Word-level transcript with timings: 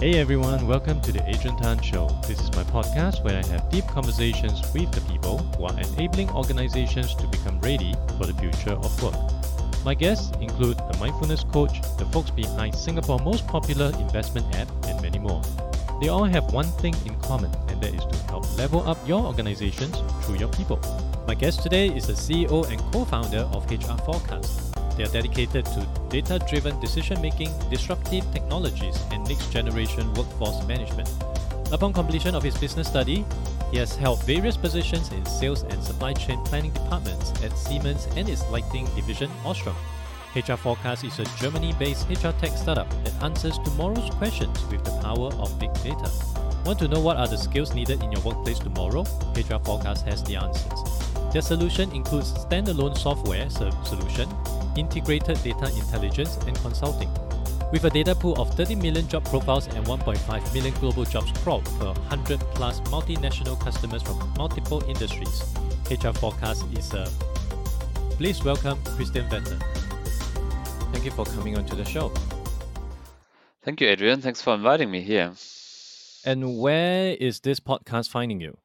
Hey 0.00 0.20
everyone, 0.20 0.64
welcome 0.68 1.00
to 1.00 1.10
the 1.10 1.28
Adrian 1.28 1.56
Tan 1.56 1.82
Show. 1.82 2.06
This 2.28 2.38
is 2.38 2.52
my 2.52 2.62
podcast 2.62 3.24
where 3.24 3.36
I 3.36 3.44
have 3.48 3.68
deep 3.68 3.84
conversations 3.88 4.62
with 4.72 4.92
the 4.92 5.00
people 5.12 5.38
who 5.38 5.64
are 5.64 5.76
enabling 5.76 6.30
organizations 6.30 7.16
to 7.16 7.26
become 7.26 7.58
ready 7.62 7.96
for 8.16 8.26
the 8.26 8.34
future 8.34 8.74
of 8.74 9.02
work. 9.02 9.16
My 9.84 9.94
guests 9.94 10.30
include 10.40 10.78
a 10.78 10.96
mindfulness 10.98 11.42
coach, 11.42 11.82
the 11.98 12.06
folks 12.12 12.30
behind 12.30 12.76
Singapore's 12.76 13.22
most 13.22 13.48
popular 13.48 13.86
investment 13.98 14.46
app, 14.54 14.68
and 14.86 15.02
many 15.02 15.18
more. 15.18 15.42
They 16.00 16.10
all 16.10 16.22
have 16.22 16.52
one 16.52 16.70
thing 16.78 16.94
in 17.04 17.18
common, 17.18 17.50
and 17.66 17.82
that 17.82 17.92
is 17.92 18.04
to 18.04 18.16
help 18.28 18.56
level 18.56 18.88
up 18.88 18.98
your 19.04 19.26
organizations 19.26 19.96
through 20.24 20.36
your 20.38 20.50
people. 20.50 20.78
My 21.26 21.34
guest 21.34 21.64
today 21.64 21.88
is 21.88 22.06
the 22.06 22.12
CEO 22.12 22.70
and 22.70 22.80
co 22.92 23.04
founder 23.04 23.50
of 23.52 23.68
HR 23.68 24.00
Forecast. 24.04 24.67
They 24.98 25.04
are 25.04 25.12
dedicated 25.12 25.64
to 25.64 25.86
data 26.08 26.40
driven 26.40 26.80
decision 26.80 27.22
making, 27.22 27.52
disruptive 27.70 28.24
technologies, 28.32 29.00
and 29.12 29.22
next 29.28 29.52
generation 29.52 30.12
workforce 30.14 30.66
management. 30.66 31.08
Upon 31.70 31.92
completion 31.92 32.34
of 32.34 32.42
his 32.42 32.58
business 32.58 32.88
study, 32.88 33.24
he 33.70 33.76
has 33.76 33.94
held 33.94 34.20
various 34.24 34.56
positions 34.56 35.12
in 35.12 35.24
sales 35.24 35.62
and 35.62 35.80
supply 35.84 36.14
chain 36.14 36.42
planning 36.44 36.72
departments 36.72 37.30
at 37.44 37.56
Siemens 37.56 38.08
and 38.16 38.28
its 38.28 38.44
lighting 38.50 38.86
division, 38.96 39.30
Osram. 39.44 39.76
HR 40.34 40.56
Forecast 40.56 41.04
is 41.04 41.16
a 41.20 41.24
Germany 41.38 41.72
based 41.78 42.08
HR 42.10 42.32
tech 42.40 42.50
startup 42.56 42.90
that 43.04 43.22
answers 43.22 43.56
tomorrow's 43.58 44.10
questions 44.16 44.64
with 44.64 44.84
the 44.84 44.90
power 45.00 45.32
of 45.34 45.56
big 45.60 45.72
data. 45.74 46.10
Want 46.64 46.80
to 46.80 46.88
know 46.88 46.98
what 46.98 47.18
are 47.18 47.28
the 47.28 47.38
skills 47.38 47.72
needed 47.72 48.02
in 48.02 48.10
your 48.10 48.22
workplace 48.22 48.58
tomorrow? 48.58 49.02
HR 49.36 49.62
Forecast 49.62 50.04
has 50.06 50.24
the 50.24 50.34
answers. 50.34 50.80
Their 51.32 51.42
solution 51.42 51.92
includes 51.92 52.32
standalone 52.32 52.98
software 52.98 53.48
solution, 53.48 54.28
integrated 54.78 55.42
data 55.42 55.66
intelligence, 55.76 56.36
and 56.46 56.56
consulting. 56.56 57.10
With 57.70 57.84
a 57.84 57.90
data 57.90 58.14
pool 58.14 58.40
of 58.40 58.54
30 58.54 58.76
million 58.76 59.06
job 59.08 59.24
profiles 59.26 59.66
and 59.66 59.84
1.5 59.86 60.54
million 60.54 60.74
global 60.74 61.04
jobs 61.04 61.30
crawled 61.42 61.64
per 61.78 61.92
100 61.92 62.40
plus 62.54 62.80
multinational 62.82 63.60
customers 63.60 64.02
from 64.02 64.18
multiple 64.38 64.82
industries, 64.88 65.42
HR 65.90 66.12
Forecast 66.12 66.64
is 66.72 66.94
a. 66.94 67.06
Please 68.16 68.42
welcome 68.42 68.82
Christian 68.96 69.28
Vetter. 69.28 69.60
Thank 70.92 71.04
you 71.04 71.10
for 71.10 71.24
coming 71.26 71.58
on 71.58 71.66
to 71.66 71.76
the 71.76 71.84
show. 71.84 72.12
Thank 73.62 73.80
you, 73.80 73.88
Adrian. 73.88 74.22
Thanks 74.22 74.40
for 74.40 74.54
inviting 74.54 74.90
me 74.90 75.02
here. 75.02 75.32
And 76.24 76.58
where 76.58 77.14
is 77.14 77.40
this 77.40 77.60
podcast 77.60 78.08
finding 78.08 78.40
you? 78.40 78.56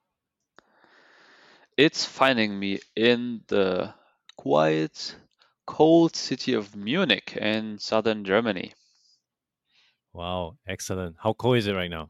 It's 1.75 2.05
finding 2.05 2.57
me 2.57 2.79
in 2.95 3.41
the 3.47 3.93
quiet, 4.37 5.15
cold 5.65 6.15
city 6.15 6.53
of 6.53 6.75
Munich 6.75 7.35
in 7.35 7.79
southern 7.79 8.23
Germany. 8.25 8.73
Wow, 10.13 10.57
excellent. 10.67 11.15
How 11.19 11.33
cold 11.33 11.57
is 11.57 11.67
it 11.67 11.73
right 11.73 11.89
now? 11.89 12.09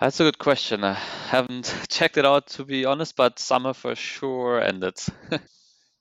That's 0.00 0.18
a 0.20 0.24
good 0.24 0.38
question. 0.38 0.82
I 0.84 0.94
haven't 0.94 1.72
checked 1.88 2.16
it 2.16 2.26
out 2.26 2.48
to 2.48 2.64
be 2.64 2.84
honest, 2.84 3.16
but 3.16 3.38
summer 3.38 3.72
for 3.72 3.94
sure 3.94 4.60
ended. 4.60 4.98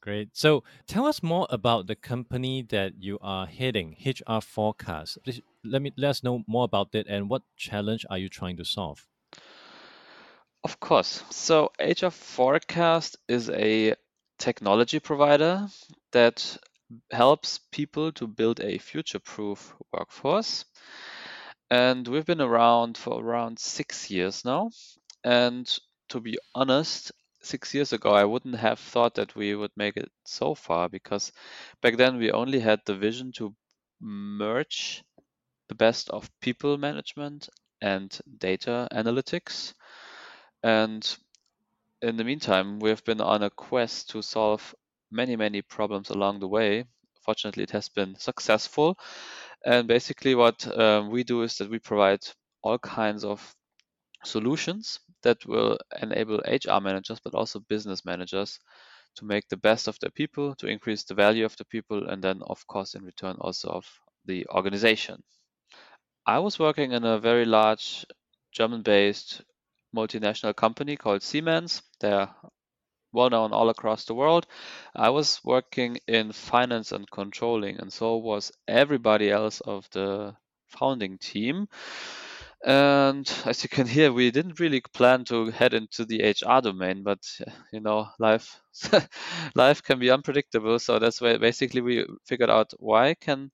Great. 0.02 0.30
So 0.34 0.64
tell 0.88 1.06
us 1.06 1.24
more 1.24 1.48
about 1.50 1.88
the 1.88 1.96
company 1.96 2.62
that 2.70 2.94
you 3.00 3.18
are 3.22 3.46
heading, 3.46 3.96
HR 4.04 4.42
Forecast. 4.42 5.20
Please 5.24 5.42
let 5.64 5.82
me 5.82 5.94
let 5.96 6.10
us 6.10 6.24
know 6.24 6.44
more 6.48 6.66
about 6.66 6.94
it 6.94 7.08
and 7.08 7.30
what 7.30 7.44
challenge 7.56 8.06
are 8.10 8.18
you 8.18 8.28
trying 8.28 8.58
to 8.58 8.66
solve? 8.66 9.08
Of 10.64 10.80
course. 10.80 11.24
So 11.30 11.72
HR 11.80 12.10
Forecast 12.10 13.18
is 13.28 13.50
a 13.50 13.96
technology 14.38 15.00
provider 15.00 15.68
that 16.12 16.58
helps 17.12 17.60
people 17.72 18.12
to 18.14 18.28
build 18.28 18.60
a 18.60 18.78
future-proof 18.78 19.76
workforce. 19.92 20.66
And 21.72 22.08
we've 22.08 22.26
been 22.26 22.42
around 22.42 22.98
for 22.98 23.22
around 23.22 23.60
six 23.60 24.12
years 24.12 24.46
now. 24.46 24.72
And 25.24 25.68
to 26.10 26.20
be 26.20 26.38
honest, 26.54 27.12
six 27.42 27.74
years 27.74 27.94
ago, 27.94 28.12
I 28.12 28.26
wouldn't 28.26 28.56
have 28.56 28.80
thought 28.80 29.16
that 29.16 29.36
we 29.36 29.56
would 29.56 29.72
make 29.76 29.98
it 29.98 30.12
so 30.26 30.56
far 30.56 30.90
because 30.90 31.32
back 31.82 31.98
then 31.98 32.18
we 32.18 32.32
only 32.32 32.60
had 32.60 32.82
the 32.86 32.96
vision 32.96 33.32
to 33.34 33.56
merge 34.00 35.04
the 35.70 35.76
best 35.76 36.10
of 36.10 36.30
people 36.42 36.78
management 36.78 37.50
and 37.82 38.18
data 38.38 38.88
analytics. 38.92 39.74
And 40.62 41.04
in 42.04 42.18
the 42.18 42.24
meantime, 42.26 42.80
we've 42.80 43.04
been 43.06 43.22
on 43.22 43.44
a 43.44 43.50
quest 43.50 44.10
to 44.10 44.22
solve 44.22 44.76
many, 45.10 45.38
many 45.38 45.62
problems 45.62 46.10
along 46.10 46.40
the 46.40 46.48
way. 46.48 46.84
Fortunately, 47.26 47.64
it 47.64 47.72
has 47.72 47.88
been 47.88 48.16
successful. 48.20 48.98
And 49.66 49.88
basically, 49.88 50.36
what 50.36 50.68
um, 50.78 51.10
we 51.10 51.24
do 51.24 51.44
is 51.44 51.58
that 51.58 51.70
we 51.70 51.80
provide 51.80 52.20
all 52.62 52.78
kinds 52.78 53.24
of 53.24 53.56
solutions 54.26 55.00
that 55.24 55.46
will 55.46 55.78
enable 56.02 56.40
HR 56.40 56.82
managers, 56.82 57.20
but 57.24 57.34
also 57.34 57.62
business 57.62 58.04
managers 58.04 58.60
to 59.16 59.26
make 59.26 59.48
the 59.48 59.58
best 59.58 59.88
of 59.88 59.98
their 60.00 60.12
people, 60.12 60.56
to 60.56 60.68
increase 60.68 61.04
the 61.04 61.16
value 61.16 61.46
of 61.46 61.56
the 61.56 61.66
people, 61.66 62.10
and 62.10 62.22
then, 62.22 62.42
of 62.48 62.68
course, 62.68 62.96
in 62.96 63.06
return, 63.06 63.38
also 63.40 63.70
of 63.70 63.88
the 64.26 64.46
organization. 64.48 65.24
I 66.26 66.40
was 66.40 66.60
working 66.60 66.92
in 66.92 67.06
a 67.06 67.20
very 67.20 67.46
large 67.46 68.06
German 68.52 68.82
based 68.82 69.42
multinational 69.96 70.56
company 70.56 70.96
called 70.98 71.24
Siemens. 71.24 71.82
They're 72.00 72.30
well 73.14 73.30
known 73.30 73.54
all 73.54 73.70
across 73.70 74.06
the 74.06 74.16
world. 74.16 74.48
I 74.96 75.10
was 75.10 75.42
working 75.44 76.00
in 76.08 76.32
finance 76.34 76.92
and 76.92 77.10
controlling, 77.12 77.80
and 77.80 77.92
so 77.94 78.18
was 78.18 78.52
everybody 78.68 79.32
else 79.32 79.62
of 79.62 79.90
the 79.92 80.36
founding 80.70 81.18
team. 81.20 81.68
And 82.66 83.30
as 83.46 83.64
you 83.64 83.70
can 83.70 83.88
hear, 83.88 84.12
we 84.14 84.32
didn't 84.32 84.60
really 84.60 84.82
plan 84.94 85.26
to 85.26 85.52
head 85.52 85.74
into 85.74 86.06
the 86.06 86.22
HR 86.24 86.62
domain, 86.62 87.04
but 87.04 87.20
you 87.72 87.80
know, 87.82 88.10
life 88.20 88.60
life 89.56 89.84
can 89.84 90.00
be 90.00 90.10
unpredictable. 90.12 90.80
So 90.80 91.00
that's 91.00 91.22
why 91.22 91.38
basically 91.38 91.82
we 91.82 92.06
figured 92.26 92.50
out 92.50 92.72
why 92.80 93.16
can 93.16 93.52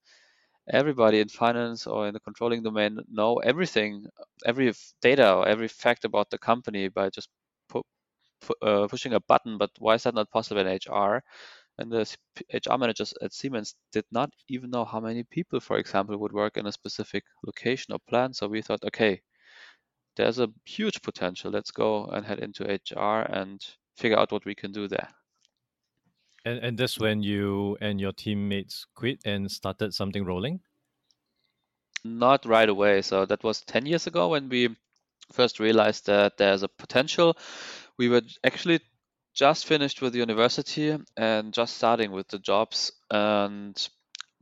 everybody 0.69 1.19
in 1.19 1.29
finance 1.29 1.87
or 1.87 2.07
in 2.07 2.13
the 2.13 2.19
controlling 2.19 2.63
domain 2.63 2.99
know 3.09 3.37
everything, 3.37 4.05
every 4.45 4.73
data 5.01 5.33
or 5.35 5.47
every 5.47 5.67
fact 5.67 6.05
about 6.05 6.29
the 6.29 6.37
company 6.37 6.87
by 6.89 7.09
just 7.09 7.29
pu- 7.69 7.83
pu- 8.41 8.55
uh, 8.67 8.87
pushing 8.87 9.13
a 9.13 9.21
button. 9.21 9.57
But 9.57 9.71
why 9.79 9.95
is 9.95 10.03
that 10.03 10.15
not 10.15 10.31
possible 10.31 10.61
in 10.61 10.67
HR? 10.67 11.23
And 11.79 11.91
the 11.91 12.07
HR 12.49 12.77
managers 12.79 13.13
at 13.21 13.33
Siemens 13.33 13.75
did 13.93 14.05
not 14.11 14.31
even 14.49 14.69
know 14.71 14.85
how 14.85 14.99
many 15.01 15.23
people, 15.23 15.59
for 15.61 15.77
example, 15.77 16.17
would 16.17 16.33
work 16.33 16.57
in 16.57 16.67
a 16.67 16.71
specific 16.73 17.25
location 17.45 17.93
or 17.93 17.99
plant. 18.09 18.35
So 18.37 18.47
we 18.47 18.61
thought, 18.63 18.83
okay, 18.85 19.21
there's 20.17 20.39
a 20.39 20.49
huge 20.65 21.01
potential. 21.01 21.51
Let's 21.51 21.71
go 21.71 22.05
and 22.07 22.25
head 22.25 22.39
into 22.39 22.69
HR 22.71 23.21
and 23.23 23.59
figure 23.97 24.19
out 24.19 24.31
what 24.31 24.45
we 24.45 24.55
can 24.55 24.71
do 24.71 24.87
there. 24.87 25.09
And 26.45 26.59
and 26.59 26.77
that's 26.77 26.99
when 26.99 27.21
you 27.21 27.77
and 27.81 27.99
your 27.99 28.13
teammates 28.13 28.85
quit 28.95 29.19
and 29.25 29.51
started 29.51 29.93
something 29.93 30.25
rolling? 30.25 30.61
Not 32.03 32.45
right 32.45 32.69
away. 32.69 33.01
So 33.01 33.25
that 33.25 33.43
was 33.43 33.61
10 33.61 33.85
years 33.85 34.07
ago 34.07 34.29
when 34.29 34.49
we 34.49 34.75
first 35.31 35.59
realized 35.59 36.05
that 36.05 36.37
there's 36.37 36.63
a 36.63 36.69
potential. 36.69 37.37
We 37.97 38.09
were 38.09 38.21
actually 38.43 38.79
just 39.33 39.65
finished 39.65 40.01
with 40.01 40.15
university 40.15 40.97
and 41.17 41.53
just 41.53 41.77
starting 41.77 42.11
with 42.11 42.27
the 42.29 42.39
jobs 42.39 42.91
and 43.11 43.89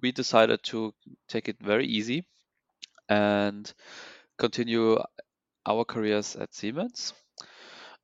we 0.02 0.12
decided 0.12 0.64
to 0.64 0.94
take 1.28 1.50
it 1.50 1.58
very 1.60 1.88
easy 1.88 2.26
and 3.10 3.72
continue 4.38 4.98
our 5.66 5.84
careers 5.84 6.36
at 6.36 6.54
Siemens. 6.54 7.14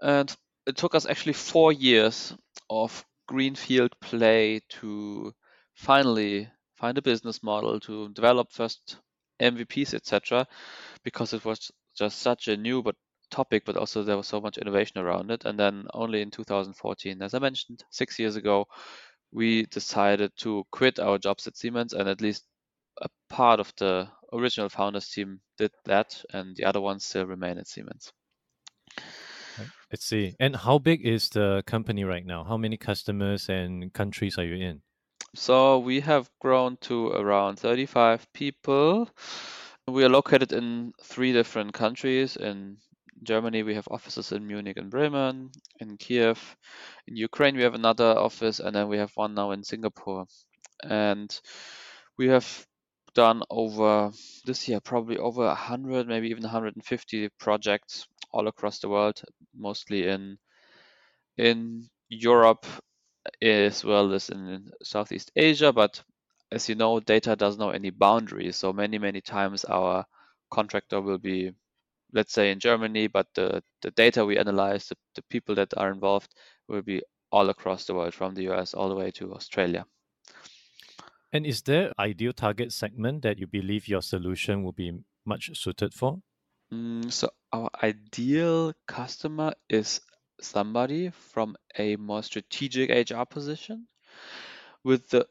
And 0.02 0.36
it 0.66 0.78
took 0.78 0.96
us 0.96 1.06
actually 1.06 1.34
four 1.34 1.72
years 1.72 2.36
of 2.70 3.06
greenfield 3.28 3.92
play 4.00 4.62
to 4.70 5.34
finally 5.74 6.50
find 6.76 6.98
a 6.98 7.02
business 7.02 7.42
model 7.44 7.80
to 7.82 8.10
develop 8.10 8.52
first 8.52 8.98
MVPs, 9.42 9.94
etc., 9.94 10.48
because 11.04 11.34
it 11.34 11.44
was 11.46 11.72
just 11.98 12.20
such 12.20 12.48
a 12.48 12.58
new 12.58 12.82
but 12.82 12.96
topic, 13.30 13.64
but 13.66 13.78
also 13.78 14.04
there 14.04 14.18
was 14.18 14.28
so 14.28 14.40
much 14.40 14.58
innovation 14.58 15.00
around 15.00 15.32
it. 15.32 15.46
And 15.46 15.60
then 15.60 15.88
only 15.94 16.22
in 16.22 16.32
2014, 16.32 17.22
as 17.22 17.34
I 17.34 17.40
mentioned, 17.40 17.84
six 17.90 18.20
years 18.20 18.36
ago, 18.36 18.68
we 19.32 19.66
decided 19.66 20.32
to 20.38 20.64
quit 20.72 21.00
our 21.00 21.18
jobs 21.18 21.48
at 21.48 21.58
Siemens, 21.58 21.94
and 21.94 22.08
at 22.08 22.22
least 22.22 22.46
a 23.02 23.10
part 23.30 23.60
of 23.60 23.74
the 23.78 24.08
original 24.32 24.70
founders 24.70 25.10
team 25.10 25.40
did 25.58 25.72
that, 25.86 26.24
and 26.32 26.56
the 26.56 26.66
other 26.66 26.82
ones 26.82 27.04
still 27.06 27.26
remain 27.26 27.58
at 27.58 27.68
Siemens. 27.68 28.12
Let's 29.92 30.06
see. 30.06 30.36
And 30.40 30.56
how 30.56 30.80
big 30.80 31.06
is 31.06 31.30
the 31.30 31.64
company 31.66 32.04
right 32.04 32.26
now? 32.26 32.44
How 32.44 32.58
many 32.58 32.78
customers 32.78 33.50
and 33.50 33.94
countries 33.94 34.38
are 34.38 34.46
you 34.46 34.56
in? 34.56 34.82
So 35.36 35.80
we 35.80 36.00
have 36.02 36.30
grown 36.40 36.78
to 36.82 37.08
around 37.08 37.58
35 37.58 38.32
people. 38.34 39.10
We 39.88 40.04
are 40.04 40.10
located 40.10 40.54
in 40.54 40.94
three 41.02 41.34
different 41.34 41.74
countries. 41.74 42.36
In 42.36 42.78
Germany, 43.24 43.64
we 43.64 43.76
have 43.76 43.88
offices 43.90 44.32
in 44.32 44.46
Munich 44.46 44.78
and 44.78 44.90
Bremen, 44.90 45.52
in 45.80 45.98
Kiev. 45.98 46.56
In 47.08 47.16
Ukraine, 47.16 47.56
we 47.56 47.64
have 47.64 47.74
another 47.74 48.18
office, 48.18 48.60
and 48.60 48.76
then 48.76 48.88
we 48.88 48.98
have 48.98 49.12
one 49.16 49.34
now 49.34 49.52
in 49.52 49.64
Singapore. 49.64 50.26
And 50.84 51.40
we 52.18 52.28
have 52.28 52.68
done 53.14 53.44
over 53.50 54.12
this 54.46 54.68
year 54.68 54.80
probably 54.80 55.18
over 55.18 55.46
100 55.46 56.08
maybe 56.08 56.30
even 56.30 56.44
150 56.44 57.30
projects 57.40 58.08
all 58.34 58.48
across 58.48 58.80
the 58.80 58.90
world 58.90 59.22
mostly 59.56 60.08
in 60.08 60.38
in 61.38 61.90
europe 62.10 62.66
as 63.42 63.84
well 63.84 64.14
as 64.14 64.30
in 64.30 64.72
southeast 64.84 65.32
asia. 65.36 65.72
But 65.72 66.04
as 66.52 66.70
you 66.70 66.76
know 66.76 67.00
data 67.00 67.36
doesn't 67.36 67.60
know 67.60 67.72
any 67.72 67.90
boundaries. 67.90 68.58
So 68.58 68.74
many 68.74 68.98
many 68.98 69.22
times 69.22 69.66
our 69.66 70.06
contractor 70.52 71.02
will 71.02 71.18
be 71.18 71.52
let's 72.14 72.34
say 72.34 72.52
in 72.52 72.60
germany 72.60 73.08
but 73.08 73.28
the 73.34 73.64
the 73.82 73.90
data 73.92 74.24
we 74.24 74.38
analyze 74.38 74.88
the, 74.88 74.96
the 75.16 75.24
people 75.24 75.56
that 75.56 75.74
are 75.78 75.92
involved 75.92 76.32
will 76.68 76.84
be 76.84 77.02
all 77.32 77.50
across 77.50 77.86
the 77.86 77.96
world 77.96 78.14
from 78.14 78.36
the 78.36 78.44
us 78.50 78.74
all 78.76 78.90
the 78.90 78.96
way 78.96 79.10
to 79.10 79.34
australia. 79.34 79.86
And 81.32 81.48
is 81.48 81.64
there 81.64 81.92
ideal 81.98 82.32
target 82.32 82.72
segment 82.72 83.24
that 83.24 83.40
you 83.40 83.48
believe 83.48 83.88
your 83.88 84.04
solution 84.04 84.64
will 84.64 84.72
be 84.72 84.92
much 85.26 85.50
suited 85.58 85.96
for? 85.96 86.22
Mm, 86.72 87.12
so 87.12 87.32
our 87.54 87.70
ideal 87.84 88.74
customer 88.88 89.54
is 89.70 90.02
somebody 90.42 91.12
from 91.12 91.56
a 91.78 91.96
more 91.98 92.24
strategic 92.24 92.90
HR 92.90 93.26
position 93.26 93.88
with 94.84 95.10
the 95.10 95.28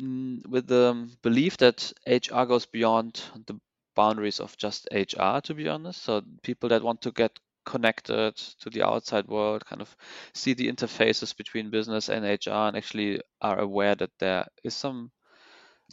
mm, 0.00 0.46
with 0.48 0.66
the 0.66 1.10
belief 1.22 1.56
that 1.58 1.92
HR 2.06 2.46
goes 2.46 2.66
beyond 2.66 3.22
the 3.46 3.60
boundaries 3.94 4.40
of 4.40 4.56
just 4.56 4.88
HR 4.92 5.40
to 5.42 5.54
be 5.54 5.68
honest. 5.68 6.02
So 6.02 6.22
people 6.42 6.68
that 6.70 6.82
want 6.82 7.02
to 7.02 7.12
get 7.12 7.38
connected 7.64 8.36
to 8.60 8.70
the 8.70 8.82
outside 8.86 9.26
world 9.28 9.66
kind 9.66 9.82
of 9.82 9.96
see 10.34 10.54
the 10.54 10.68
interfaces 10.72 11.36
between 11.36 11.70
business 11.70 12.08
and 12.08 12.24
HR 12.24 12.68
and 12.68 12.76
actually 12.76 13.20
are 13.42 13.58
aware 13.58 13.94
that 13.96 14.12
there 14.18 14.46
is 14.64 14.74
some 14.74 15.10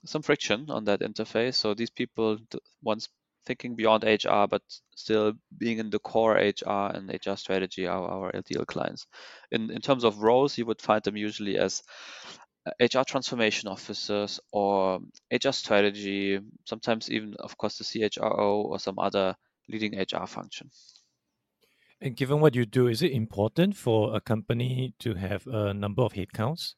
some 0.05 0.21
friction 0.21 0.69
on 0.69 0.85
that 0.85 1.01
interface. 1.01 1.55
So 1.55 1.73
these 1.73 1.89
people 1.89 2.37
once 2.81 3.09
thinking 3.45 3.75
beyond 3.75 4.03
HR 4.03 4.47
but 4.47 4.61
still 4.95 5.33
being 5.57 5.79
in 5.79 5.89
the 5.89 5.99
core 5.99 6.37
HR 6.37 6.91
and 6.93 7.09
HR 7.09 7.35
strategy 7.35 7.87
are 7.87 8.07
our 8.07 8.35
ideal 8.35 8.65
clients 8.65 9.05
in 9.51 9.69
in 9.71 9.81
terms 9.81 10.03
of 10.03 10.23
roles 10.23 10.57
you 10.57 10.65
would 10.65 10.81
find 10.81 11.03
them 11.03 11.17
usually 11.17 11.57
as 11.57 11.83
HR 12.79 12.99
uh, 12.99 13.03
transformation 13.03 13.67
officers 13.67 14.39
or 14.51 14.99
HR 15.31 15.51
strategy, 15.51 16.39
sometimes 16.65 17.11
even, 17.11 17.35
of 17.39 17.57
course, 17.57 17.77
the 17.77 17.83
CHRO 17.83 18.63
or 18.63 18.79
some 18.79 18.99
other 18.99 19.35
leading 19.67 19.99
HR 19.99 20.25
function. 20.27 20.69
And 21.99 22.15
given 22.15 22.39
what 22.39 22.55
you 22.55 22.65
do, 22.65 22.87
is 22.87 23.01
it 23.01 23.11
important 23.11 23.75
for 23.75 24.15
a 24.15 24.21
company 24.21 24.93
to 24.99 25.13
have 25.13 25.45
a 25.47 25.73
number 25.73 26.03
of 26.03 26.13
headcounts? 26.13 26.75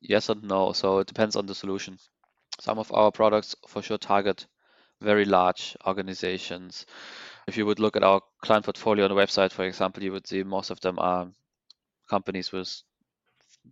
Yes 0.00 0.28
and 0.28 0.42
no. 0.42 0.72
So 0.72 0.98
it 0.98 1.06
depends 1.06 1.36
on 1.36 1.46
the 1.46 1.54
solution. 1.54 1.98
Some 2.60 2.78
of 2.78 2.92
our 2.92 3.10
products 3.10 3.54
for 3.68 3.82
sure 3.82 3.98
target 3.98 4.46
very 5.02 5.24
large 5.24 5.76
organizations. 5.86 6.86
If 7.46 7.56
you 7.56 7.66
would 7.66 7.80
look 7.80 7.96
at 7.96 8.04
our 8.04 8.20
client 8.42 8.64
portfolio 8.64 9.04
on 9.04 9.14
the 9.14 9.20
website, 9.20 9.52
for 9.52 9.64
example, 9.64 10.02
you 10.02 10.12
would 10.12 10.26
see 10.26 10.42
most 10.42 10.70
of 10.70 10.80
them 10.80 10.98
are 10.98 11.30
companies 12.08 12.52
with 12.52 12.82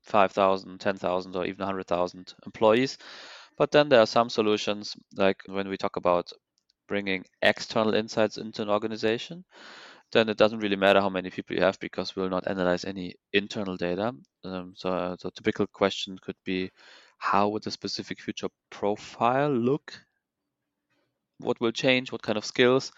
5,000, 0.03 0.79
10,000, 0.81 1.37
or 1.37 1.44
even 1.44 1.59
100,000 1.61 2.35
employees. 2.47 2.99
But 3.56 3.71
then 3.71 3.88
there 3.88 4.00
are 4.00 4.06
some 4.06 4.31
solutions, 4.31 4.97
like 5.17 5.43
when 5.47 5.69
we 5.69 5.77
talk 5.77 5.97
about 5.97 6.32
bringing 6.88 7.25
external 7.43 7.94
insights 7.94 8.38
into 8.38 8.62
an 8.62 8.71
organization, 8.71 9.44
then 10.12 10.29
it 10.29 10.38
doesn't 10.38 10.61
really 10.61 10.76
matter 10.76 11.00
how 11.00 11.09
many 11.09 11.31
people 11.31 11.56
you 11.56 11.62
have 11.62 11.79
because 11.79 12.17
we'll 12.17 12.29
not 12.29 12.49
analyze 12.49 12.85
any 12.85 13.15
internal 13.33 13.76
data. 13.76 14.12
Um, 14.44 14.75
so, 14.76 14.91
uh, 14.93 15.17
the 15.23 15.31
typical 15.31 15.67
question 15.69 16.19
could 16.21 16.37
be, 16.44 16.71
how 17.19 17.49
would 17.50 17.67
a 17.67 17.71
specific 17.71 18.21
future 18.21 18.49
profile 18.71 19.50
look? 19.50 19.93
What 21.40 21.60
will 21.60 21.72
change? 21.72 22.12
What 22.12 22.22
kind 22.22 22.38
of 22.38 22.44
skills? 22.44 22.92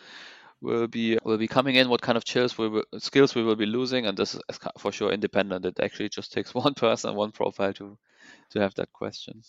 will 0.63 0.87
be 0.87 1.19
will 1.25 1.39
be 1.39 1.49
coming 1.49 1.75
in, 1.75 1.89
what 1.89 2.01
kind 2.01 2.17
of 2.17 2.23
skills 2.27 2.57
we 2.57 2.69
will, 2.69 2.85
skills 2.99 3.35
we 3.35 3.43
will 3.43 3.57
be 3.57 3.67
losing, 3.67 4.07
and 4.07 4.17
this 4.17 4.35
is 4.35 4.41
for 4.79 4.93
sure 4.93 5.13
independent. 5.13 5.67
It 5.67 5.81
actually 5.81 6.09
just 6.09 6.33
takes 6.33 6.55
one 6.65 6.75
person, 6.75 7.15
one 7.15 7.33
profile 7.33 7.73
to 7.75 7.99
to 8.51 8.61
have 8.61 8.75
that 8.77 8.93
question. 8.93 9.43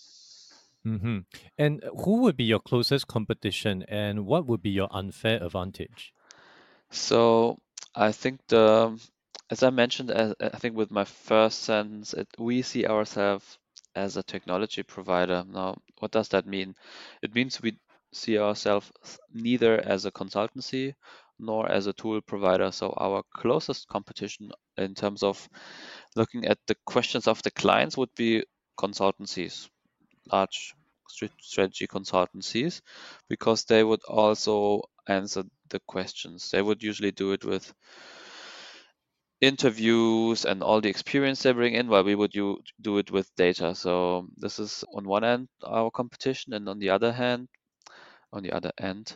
Mm-hmm. 0.85 1.19
And 1.57 1.83
who 2.03 2.21
would 2.21 2.35
be 2.35 2.43
your 2.43 2.59
closest 2.59 3.07
competition, 3.07 3.83
and 3.87 4.25
what 4.25 4.45
would 4.47 4.61
be 4.61 4.71
your 4.71 4.89
unfair 4.91 5.41
advantage? 5.41 6.13
So 6.89 7.59
I 7.95 8.11
think 8.11 8.39
the 8.47 8.99
as 9.49 9.61
I 9.61 9.69
mentioned, 9.69 10.11
I 10.11 10.57
think 10.57 10.75
with 10.75 10.89
my 10.89 11.05
first 11.05 11.63
sentence, 11.63 12.13
it, 12.13 12.27
we 12.39 12.63
see 12.63 12.87
ourselves 12.87 13.59
as 13.95 14.17
a 14.17 14.23
technology 14.23 14.81
provider. 14.81 15.43
Now, 15.47 15.77
what 15.99 16.11
does 16.11 16.29
that 16.29 16.47
mean? 16.47 16.75
It 17.21 17.35
means 17.35 17.61
we 17.61 17.77
see 18.13 18.37
ourselves 18.37 18.91
neither 19.33 19.79
as 19.79 20.05
a 20.05 20.11
consultancy 20.11 20.93
nor 21.39 21.69
as 21.69 21.87
a 21.87 21.93
tool 21.93 22.21
provider. 22.21 22.71
So 22.71 22.93
our 22.97 23.23
closest 23.35 23.87
competition 23.87 24.51
in 24.77 24.93
terms 24.95 25.23
of 25.23 25.49
looking 26.15 26.45
at 26.45 26.59
the 26.67 26.75
questions 26.85 27.27
of 27.27 27.41
the 27.43 27.51
clients 27.51 27.97
would 27.97 28.13
be 28.15 28.43
consultancies, 28.79 29.67
large 30.31 30.73
strategy 31.41 31.87
consultancies, 31.87 32.81
because 33.29 33.65
they 33.65 33.83
would 33.83 34.03
also 34.07 34.81
answer 35.07 35.43
the 35.69 35.79
questions. 35.87 36.49
They 36.51 36.61
would 36.61 36.81
usually 36.81 37.11
do 37.11 37.33
it 37.33 37.43
with 37.43 37.73
interviews 39.41 40.45
and 40.45 40.63
all 40.63 40.79
the 40.79 40.89
experience 40.89 41.43
they 41.43 41.51
bring 41.51 41.73
in, 41.73 41.87
while 41.87 42.03
we 42.03 42.15
would 42.15 42.31
do, 42.31 42.61
it 42.97 43.11
with 43.11 43.29
data. 43.35 43.75
So 43.75 44.27
this 44.37 44.59
is 44.59 44.83
on 44.95 45.05
one 45.05 45.23
end 45.23 45.49
our 45.63 45.91
competition, 45.91 46.53
and 46.53 46.69
on 46.69 46.79
the 46.79 46.91
other 46.91 47.11
hand, 47.11 47.49
on 48.33 48.43
the 48.43 48.51
other 48.51 48.71
end. 48.77 49.15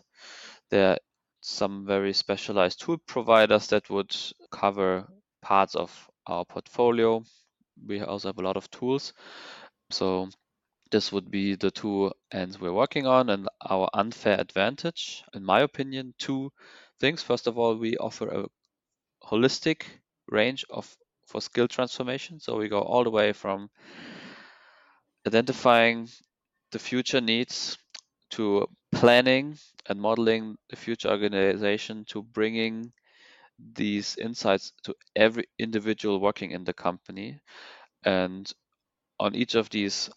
There 0.69 0.91
are 0.91 0.97
some 1.41 1.85
very 1.85 2.13
specialized 2.13 2.81
tool 2.81 2.97
providers 3.05 3.67
that 3.67 3.89
would 3.89 4.15
cover 4.51 5.07
parts 5.41 5.75
of 5.75 6.09
our 6.25 6.45
portfolio. 6.45 7.23
We 7.85 8.01
also 8.01 8.29
have 8.29 8.39
a 8.39 8.43
lot 8.43 8.57
of 8.57 8.69
tools. 8.71 9.13
So 9.91 10.29
this 10.91 11.11
would 11.11 11.29
be 11.29 11.55
the 11.55 11.71
two 11.71 12.11
ends 12.31 12.59
we're 12.59 12.73
working 12.73 13.07
on 13.07 13.29
and 13.29 13.47
our 13.61 13.89
unfair 13.93 14.39
advantage, 14.39 15.23
in 15.33 15.43
my 15.43 15.61
opinion, 15.61 16.13
two 16.17 16.51
things. 16.99 17.21
First 17.23 17.47
of 17.47 17.57
all, 17.57 17.75
we 17.75 17.97
offer 17.97 18.27
a 18.27 18.45
holistic 19.25 19.83
range 20.29 20.65
of 20.69 20.95
for 21.27 21.41
skill 21.41 21.67
transformation. 21.67 22.39
So 22.39 22.57
we 22.57 22.69
go 22.69 22.79
all 22.79 23.03
the 23.03 23.09
way 23.09 23.33
from 23.33 23.69
identifying 25.25 26.09
the 26.71 26.79
future 26.79 27.21
needs 27.21 27.77
to 28.31 28.67
planning 28.91 29.57
and 29.87 29.99
modeling 29.99 30.57
the 30.69 30.75
future 30.75 31.09
organization 31.09 32.05
to 32.05 32.23
bringing 32.23 32.91
these 33.73 34.15
insights 34.17 34.71
to 34.83 34.95
every 35.15 35.45
individual 35.57 36.19
working 36.19 36.51
in 36.51 36.63
the 36.63 36.73
company. 36.73 37.39
And 38.03 38.51
on 39.19 39.35
each 39.35 39.55
of 39.55 39.69
these 39.69 40.09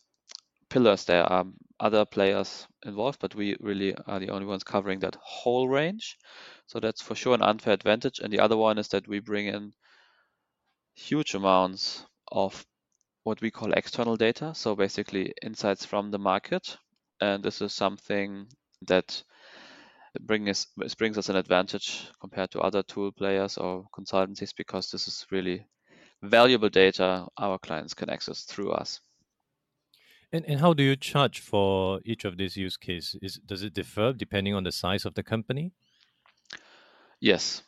pillars, 0.68 1.04
there 1.04 1.24
are 1.24 1.44
other 1.78 2.04
players 2.04 2.66
involved, 2.84 3.18
but 3.20 3.34
we 3.34 3.56
really 3.60 3.94
are 4.06 4.20
the 4.20 4.30
only 4.30 4.46
ones 4.46 4.62
covering 4.62 5.00
that 5.00 5.16
whole 5.20 5.68
range. 5.68 6.18
So 6.66 6.80
that's 6.80 7.02
for 7.02 7.14
sure 7.14 7.34
an 7.34 7.42
unfair 7.42 7.72
advantage. 7.72 8.20
And 8.20 8.32
the 8.32 8.40
other 8.40 8.56
one 8.56 8.78
is 8.78 8.88
that 8.88 9.08
we 9.08 9.20
bring 9.20 9.46
in 9.46 9.72
huge 10.94 11.34
amounts 11.34 12.04
of 12.30 12.64
what 13.24 13.40
we 13.40 13.50
call 13.50 13.72
external 13.72 14.16
data. 14.16 14.54
So 14.54 14.76
basically 14.76 15.32
insights 15.42 15.84
from 15.84 16.10
the 16.10 16.18
market. 16.18 16.76
And 17.20 17.42
this 17.42 17.60
is 17.60 17.72
something 17.72 18.46
that 18.86 19.22
brings 20.20 20.66
us, 20.78 20.94
brings 20.94 21.18
us 21.18 21.28
an 21.28 21.36
advantage 21.36 22.08
compared 22.20 22.50
to 22.50 22.60
other 22.60 22.82
tool 22.82 23.12
players 23.12 23.58
or 23.58 23.84
consultancies 23.94 24.54
because 24.56 24.90
this 24.90 25.06
is 25.06 25.26
really 25.30 25.64
valuable 26.22 26.68
data 26.68 27.26
our 27.38 27.58
clients 27.58 27.94
can 27.94 28.10
access 28.10 28.42
through 28.42 28.72
us. 28.72 29.00
And, 30.32 30.44
and 30.46 30.60
how 30.60 30.74
do 30.74 30.82
you 30.82 30.96
charge 30.96 31.40
for 31.40 32.00
each 32.04 32.24
of 32.24 32.36
these 32.36 32.56
use 32.56 32.76
cases? 32.76 33.40
does 33.44 33.62
it 33.62 33.74
differ 33.74 34.12
depending 34.12 34.54
on 34.54 34.62
the 34.62 34.72
size 34.72 35.04
of 35.04 35.14
the 35.14 35.22
company? 35.22 35.72
Yes, 37.20 37.62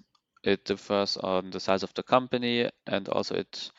it 0.44 0.64
differs 0.64 1.16
on 1.16 1.50
the 1.50 1.60
size 1.60 1.82
of 1.82 1.92
the 1.94 2.02
company 2.02 2.70
and 2.86 3.08
also 3.08 3.34
it 3.34 3.70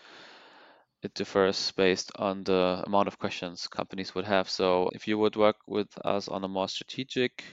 it 1.04 1.14
differs 1.14 1.72
based 1.74 2.12
on 2.18 2.44
the 2.44 2.84
amount 2.88 3.08
of 3.08 3.20
questions 3.20 3.68
companies 3.68 4.16
would 4.16 4.26
have. 4.26 4.50
So 4.50 4.90
if 4.94 5.08
you 5.08 5.18
would 5.20 5.36
work 5.36 5.58
with 5.68 5.90
us 6.06 6.28
on 6.28 6.44
a 6.44 6.48
more 6.48 6.68
strategic 6.70 7.44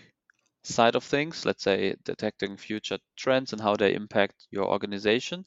side 0.63 0.95
of 0.97 1.05
things, 1.05 1.45
let's 1.47 1.65
say 1.65 1.97
detecting 2.05 2.57
future 2.57 2.99
trends 3.17 3.53
and 3.53 3.61
how 3.63 3.77
they 3.77 3.95
impact 3.95 4.47
your 4.51 4.67
organization, 4.67 5.45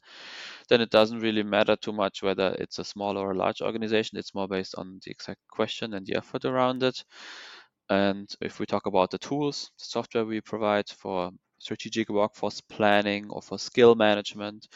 then 0.68 0.80
it 0.80 0.90
doesn't 0.90 1.20
really 1.20 1.42
matter 1.42 1.76
too 1.76 1.92
much 1.92 2.22
whether 2.22 2.56
it's 2.58 2.78
a 2.78 2.84
small 2.84 3.16
or 3.18 3.30
a 3.32 3.36
large 3.36 3.62
organization. 3.62 4.18
It's 4.18 4.34
more 4.34 4.48
based 4.48 4.74
on 4.76 5.00
the 5.04 5.10
exact 5.10 5.40
question 5.50 5.94
and 5.94 6.06
the 6.06 6.16
effort 6.16 6.44
around 6.44 6.82
it. 6.82 7.04
And 7.88 8.30
if 8.40 8.58
we 8.60 8.66
talk 8.66 8.86
about 8.86 9.10
the 9.10 9.18
tools, 9.18 9.70
the 9.78 9.84
software 9.86 10.24
we 10.24 10.40
provide 10.40 10.88
for 10.88 11.30
strategic 11.58 12.08
workforce 12.10 12.60
planning 12.60 13.30
or 13.30 13.40
for 13.42 13.58
skill 13.58 13.94
management, 13.94 14.68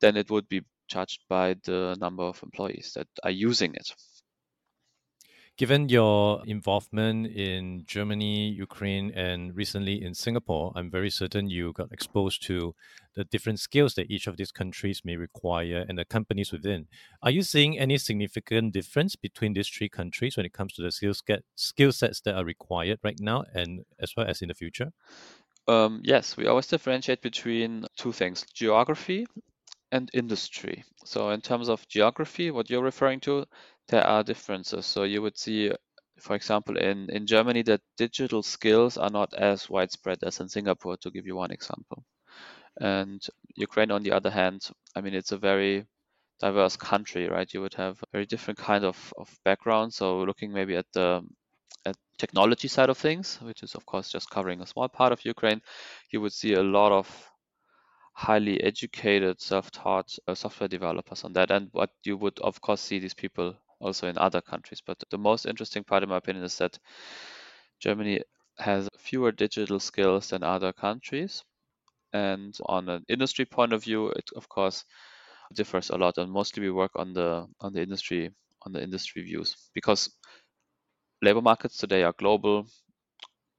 then 0.00 0.16
it 0.16 0.30
would 0.30 0.48
be 0.48 0.62
charged 0.86 1.20
by 1.28 1.54
the 1.64 1.96
number 2.00 2.24
of 2.24 2.42
employees 2.42 2.92
that 2.94 3.08
are 3.22 3.30
using 3.30 3.74
it. 3.74 3.92
Given 5.56 5.88
your 5.88 6.42
involvement 6.44 7.28
in 7.28 7.84
Germany, 7.86 8.50
Ukraine, 8.50 9.10
and 9.12 9.56
recently 9.56 10.02
in 10.02 10.12
Singapore, 10.12 10.70
I'm 10.76 10.90
very 10.90 11.08
certain 11.08 11.48
you 11.48 11.72
got 11.72 11.90
exposed 11.92 12.42
to 12.48 12.74
the 13.14 13.24
different 13.24 13.58
skills 13.58 13.94
that 13.94 14.10
each 14.10 14.26
of 14.26 14.36
these 14.36 14.52
countries 14.52 15.00
may 15.02 15.16
require 15.16 15.86
and 15.88 15.96
the 15.96 16.04
companies 16.04 16.52
within. 16.52 16.88
Are 17.22 17.30
you 17.30 17.40
seeing 17.40 17.78
any 17.78 17.96
significant 17.96 18.74
difference 18.74 19.16
between 19.16 19.54
these 19.54 19.68
three 19.68 19.88
countries 19.88 20.36
when 20.36 20.44
it 20.44 20.52
comes 20.52 20.74
to 20.74 20.82
the 20.82 20.92
skills 20.92 21.22
get 21.22 21.42
skill 21.54 21.90
sets 21.90 22.20
that 22.20 22.34
are 22.34 22.44
required 22.44 22.98
right 23.02 23.18
now 23.18 23.44
and 23.54 23.86
as 23.98 24.14
well 24.14 24.26
as 24.26 24.42
in 24.42 24.48
the 24.48 24.54
future? 24.54 24.92
Um, 25.66 26.02
yes, 26.04 26.36
we 26.36 26.46
always 26.46 26.66
differentiate 26.66 27.22
between 27.22 27.86
two 27.96 28.12
things 28.12 28.44
geography 28.52 29.26
and 29.96 30.10
industry. 30.14 30.84
So, 31.04 31.30
in 31.30 31.40
terms 31.40 31.68
of 31.68 31.88
geography, 31.88 32.50
what 32.50 32.70
you're 32.70 32.82
referring 32.82 33.20
to, 33.20 33.46
there 33.88 34.06
are 34.06 34.22
differences. 34.22 34.86
So, 34.86 35.02
you 35.04 35.22
would 35.22 35.38
see, 35.38 35.72
for 36.20 36.36
example, 36.36 36.76
in, 36.76 37.10
in 37.10 37.26
Germany, 37.26 37.62
that 37.62 37.80
digital 37.96 38.42
skills 38.42 38.96
are 38.96 39.10
not 39.10 39.34
as 39.34 39.68
widespread 39.70 40.18
as 40.22 40.40
in 40.40 40.48
Singapore, 40.48 40.96
to 40.98 41.10
give 41.10 41.26
you 41.26 41.36
one 41.36 41.50
example. 41.50 42.04
And 42.80 43.22
Ukraine, 43.56 43.90
on 43.90 44.02
the 44.02 44.12
other 44.12 44.30
hand, 44.30 44.68
I 44.94 45.00
mean, 45.00 45.14
it's 45.14 45.32
a 45.32 45.38
very 45.38 45.86
diverse 46.40 46.76
country, 46.76 47.28
right? 47.28 47.52
You 47.52 47.62
would 47.62 47.74
have 47.74 47.98
a 48.02 48.06
very 48.12 48.26
different 48.26 48.58
kind 48.58 48.84
of, 48.84 49.12
of 49.16 49.34
background. 49.44 49.94
So, 49.94 50.20
looking 50.20 50.52
maybe 50.52 50.76
at 50.76 50.86
the 50.92 51.22
at 51.86 51.96
technology 52.18 52.68
side 52.68 52.90
of 52.90 52.98
things, 52.98 53.38
which 53.42 53.62
is 53.62 53.74
of 53.74 53.86
course 53.86 54.10
just 54.10 54.28
covering 54.28 54.60
a 54.60 54.66
small 54.66 54.88
part 54.88 55.12
of 55.12 55.24
Ukraine, 55.24 55.62
you 56.10 56.20
would 56.20 56.32
see 56.32 56.54
a 56.54 56.62
lot 56.62 56.92
of 56.92 57.06
highly 58.16 58.62
educated, 58.62 59.40
self-taught 59.40 60.18
uh, 60.26 60.34
software 60.34 60.68
developers 60.68 61.22
on 61.24 61.34
that. 61.34 61.50
And 61.50 61.68
what 61.72 61.90
you 62.04 62.16
would 62.16 62.38
of 62.40 62.60
course 62.62 62.80
see 62.80 62.98
these 62.98 63.14
people 63.14 63.54
also 63.78 64.08
in 64.08 64.18
other 64.18 64.40
countries. 64.40 64.80
But 64.84 65.02
the 65.10 65.18
most 65.18 65.46
interesting 65.46 65.84
part, 65.84 66.02
in 66.02 66.08
my 66.08 66.16
opinion, 66.16 66.44
is 66.44 66.56
that 66.58 66.78
Germany 67.80 68.22
has 68.58 68.88
fewer 68.98 69.32
digital 69.32 69.80
skills 69.80 70.28
than 70.30 70.42
other 70.42 70.72
countries. 70.72 71.42
And 72.12 72.56
on 72.66 72.88
an 72.88 73.04
industry 73.08 73.44
point 73.46 73.72
of 73.74 73.84
view, 73.84 74.08
it 74.10 74.30
of 74.36 74.48
course 74.48 74.84
differs 75.54 75.90
a 75.90 75.96
lot. 75.98 76.18
And 76.18 76.32
mostly 76.32 76.62
we 76.62 76.70
work 76.72 76.92
on 76.96 77.12
the 77.14 77.46
on 77.60 77.72
the 77.74 77.82
industry 77.82 78.30
on 78.62 78.72
the 78.72 78.82
industry 78.82 79.22
views 79.22 79.56
because 79.74 80.10
labor 81.20 81.42
markets 81.42 81.76
today 81.76 82.02
are 82.04 82.14
global, 82.14 82.66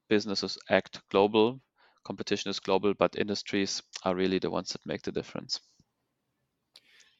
businesses 0.08 0.58
act 0.68 1.00
global, 1.10 1.60
competition 2.08 2.50
is 2.50 2.58
global, 2.58 2.94
but 2.94 3.16
industries 3.16 3.82
are 4.02 4.16
really 4.16 4.40
the 4.40 4.50
ones 4.50 4.72
that 4.72 4.86
make 4.86 5.02
the 5.02 5.12
difference. 5.12 5.60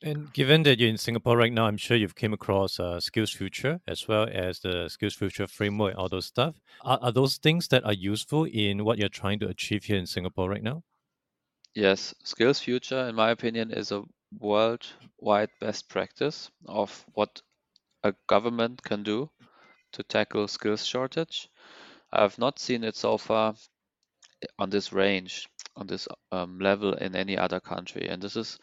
And 0.03 0.33
given 0.33 0.63
that 0.63 0.79
you're 0.81 0.89
in 0.89 0.97
Singapore 0.97 1.37
right 1.37 1.53
now, 1.53 1.67
I'm 1.67 1.77
sure 1.77 1.97
you've 1.97 2.15
came 2.15 2.33
across 2.33 2.81
uh, 2.81 3.01
Skills 3.01 3.33
Future 3.33 3.81
as 3.87 4.09
well 4.09 4.29
as 4.33 4.61
the 4.61 4.89
Skills 4.89 5.15
Future 5.15 5.47
framework, 5.47 5.97
all 5.99 6.09
those 6.09 6.27
stuff. 6.27 6.61
Are, 6.83 6.99
are 7.03 7.13
those 7.13 7.37
things 7.37 7.69
that 7.69 7.85
are 7.85 7.93
useful 7.93 8.45
in 8.45 8.85
what 8.85 8.99
you're 8.99 9.09
trying 9.09 9.41
to 9.41 9.49
achieve 9.49 9.85
here 9.85 9.99
in 9.99 10.07
Singapore 10.07 10.49
right 10.49 10.63
now? 10.63 10.85
Yes, 11.75 12.15
Skills 12.25 12.61
Future, 12.61 13.09
in 13.09 13.15
my 13.15 13.31
opinion, 13.31 13.71
is 13.73 13.91
a 13.91 14.05
worldwide 14.39 15.51
best 15.61 15.89
practice 15.89 16.51
of 16.67 17.07
what 17.15 17.41
a 18.05 18.15
government 18.29 18.83
can 18.83 19.03
do 19.03 19.31
to 19.93 20.03
tackle 20.05 20.49
skills 20.49 20.87
shortage. 20.87 21.49
I 22.13 22.23
have 22.23 22.39
not 22.39 22.59
seen 22.59 22.85
it 22.85 22.97
so 22.97 23.19
far 23.19 23.57
on 24.59 24.71
this 24.71 24.93
range, 24.93 25.49
on 25.77 25.87
this 25.87 26.09
um, 26.33 26.59
level 26.59 26.95
in 26.95 27.15
any 27.15 27.37
other 27.37 27.61
country. 27.61 28.09
And 28.09 28.23
this 28.23 28.37
is 28.37 28.59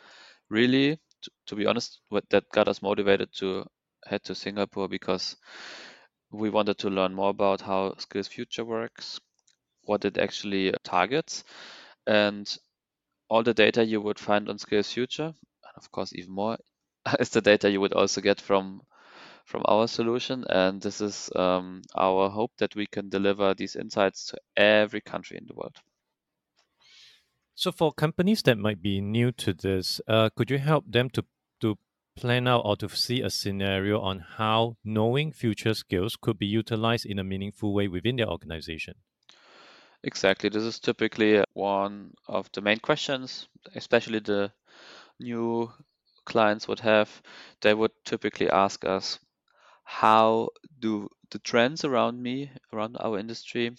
really, 0.50 0.98
to, 1.24 1.32
to 1.48 1.56
be 1.56 1.66
honest, 1.66 2.00
what 2.10 2.30
that 2.30 2.50
got 2.52 2.68
us 2.68 2.82
motivated 2.82 3.30
to 3.40 3.66
head 4.06 4.24
to 4.26 4.36
Singapore 4.36 4.88
because 4.88 5.36
we 6.32 6.50
wanted 6.50 6.78
to 6.80 6.90
learn 6.90 7.14
more 7.14 7.30
about 7.30 7.62
how 7.62 7.96
Skills 7.98 8.28
Future 8.28 8.66
works, 8.66 9.20
what 9.84 10.06
it 10.06 10.18
actually 10.18 10.74
targets, 10.84 11.44
and 12.08 12.58
all 13.30 13.44
the 13.44 13.54
data 13.54 13.84
you 13.84 14.02
would 14.02 14.20
find 14.20 14.50
on 14.50 14.58
Skills 14.58 14.92
Future, 14.92 15.34
and 15.34 15.74
of 15.78 15.92
course 15.92 16.14
even 16.14 16.34
more, 16.34 16.58
is 17.20 17.30
the 17.30 17.42
data 17.42 17.70
you 17.70 17.82
would 17.82 17.94
also 17.94 18.22
get 18.22 18.42
from 18.42 18.82
from 19.46 19.62
our 19.66 19.88
solution. 19.88 20.44
And 20.50 20.82
this 20.82 21.02
is 21.02 21.30
um, 21.36 21.84
our 21.96 22.30
hope 22.30 22.52
that 22.58 22.76
we 22.76 22.88
can 22.88 23.10
deliver 23.10 23.54
these 23.54 23.76
insights 23.76 24.26
to 24.28 24.38
every 24.58 25.02
country 25.02 25.38
in 25.38 25.46
the 25.48 25.54
world. 25.56 25.78
So, 27.54 27.72
for 27.72 27.94
companies 27.94 28.42
that 28.44 28.58
might 28.58 28.82
be 28.82 29.00
new 29.00 29.32
to 29.32 29.54
this, 29.54 30.02
uh, 30.08 30.30
could 30.36 30.52
you 30.52 30.58
help 30.58 30.92
them 30.92 31.10
to 31.12 31.24
to 31.62 31.78
plan 32.16 32.48
out 32.48 32.64
or 32.66 32.76
to 32.78 32.90
see 32.90 33.22
a 33.22 33.30
scenario 33.30 34.02
on 34.02 34.20
how 34.20 34.78
knowing 34.84 35.32
future 35.32 35.74
skills 35.74 36.18
could 36.18 36.38
be 36.38 36.48
utilized 36.48 37.06
in 37.06 37.20
a 37.20 37.24
meaningful 37.24 37.74
way 37.74 37.88
within 37.88 38.18
their 38.18 38.30
organization? 38.30 38.96
Exactly. 40.04 40.50
This 40.50 40.64
is 40.64 40.80
typically 40.80 41.44
one 41.54 42.14
of 42.28 42.52
the 42.52 42.62
main 42.62 42.80
questions, 42.80 43.48
especially 43.74 44.20
the 44.20 44.52
new 45.20 45.72
clients 46.26 46.68
would 46.68 46.80
have. 46.82 47.10
They 47.62 47.74
would 47.74 47.92
typically 48.04 48.50
ask 48.50 48.86
us, 48.86 49.20
how 49.86 50.50
do 50.80 51.08
the 51.32 51.40
trends 51.40 51.86
around 51.86 52.22
me, 52.22 52.52
around 52.74 52.98
our 53.00 53.18
industry, 53.18 53.72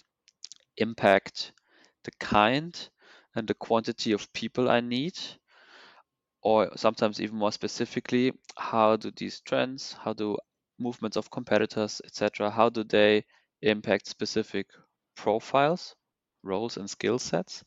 impact 0.77 1.53
the 2.05 2.11
kind 2.19 2.89
and 3.35 3.47
the 3.47 3.53
quantity 3.53 4.13
of 4.13 4.33
people 4.33 4.69
I 4.69 4.81
need? 4.81 5.17
Or 6.41 6.75
sometimes 6.77 7.21
even 7.21 7.37
more 7.37 7.51
specifically, 7.51 8.33
how 8.57 8.95
do 8.95 9.11
these 9.11 9.41
trends, 9.41 9.93
how 9.93 10.13
do 10.13 10.37
movements 10.79 11.17
of 11.17 11.29
competitors, 11.29 12.01
etc., 12.05 12.49
how 12.49 12.69
do 12.69 12.83
they 12.83 13.25
impact 13.61 14.07
specific 14.07 14.67
profiles, 15.15 15.95
roles, 16.43 16.77
and 16.77 16.89
skill 16.89 17.19
sets? 17.19 17.63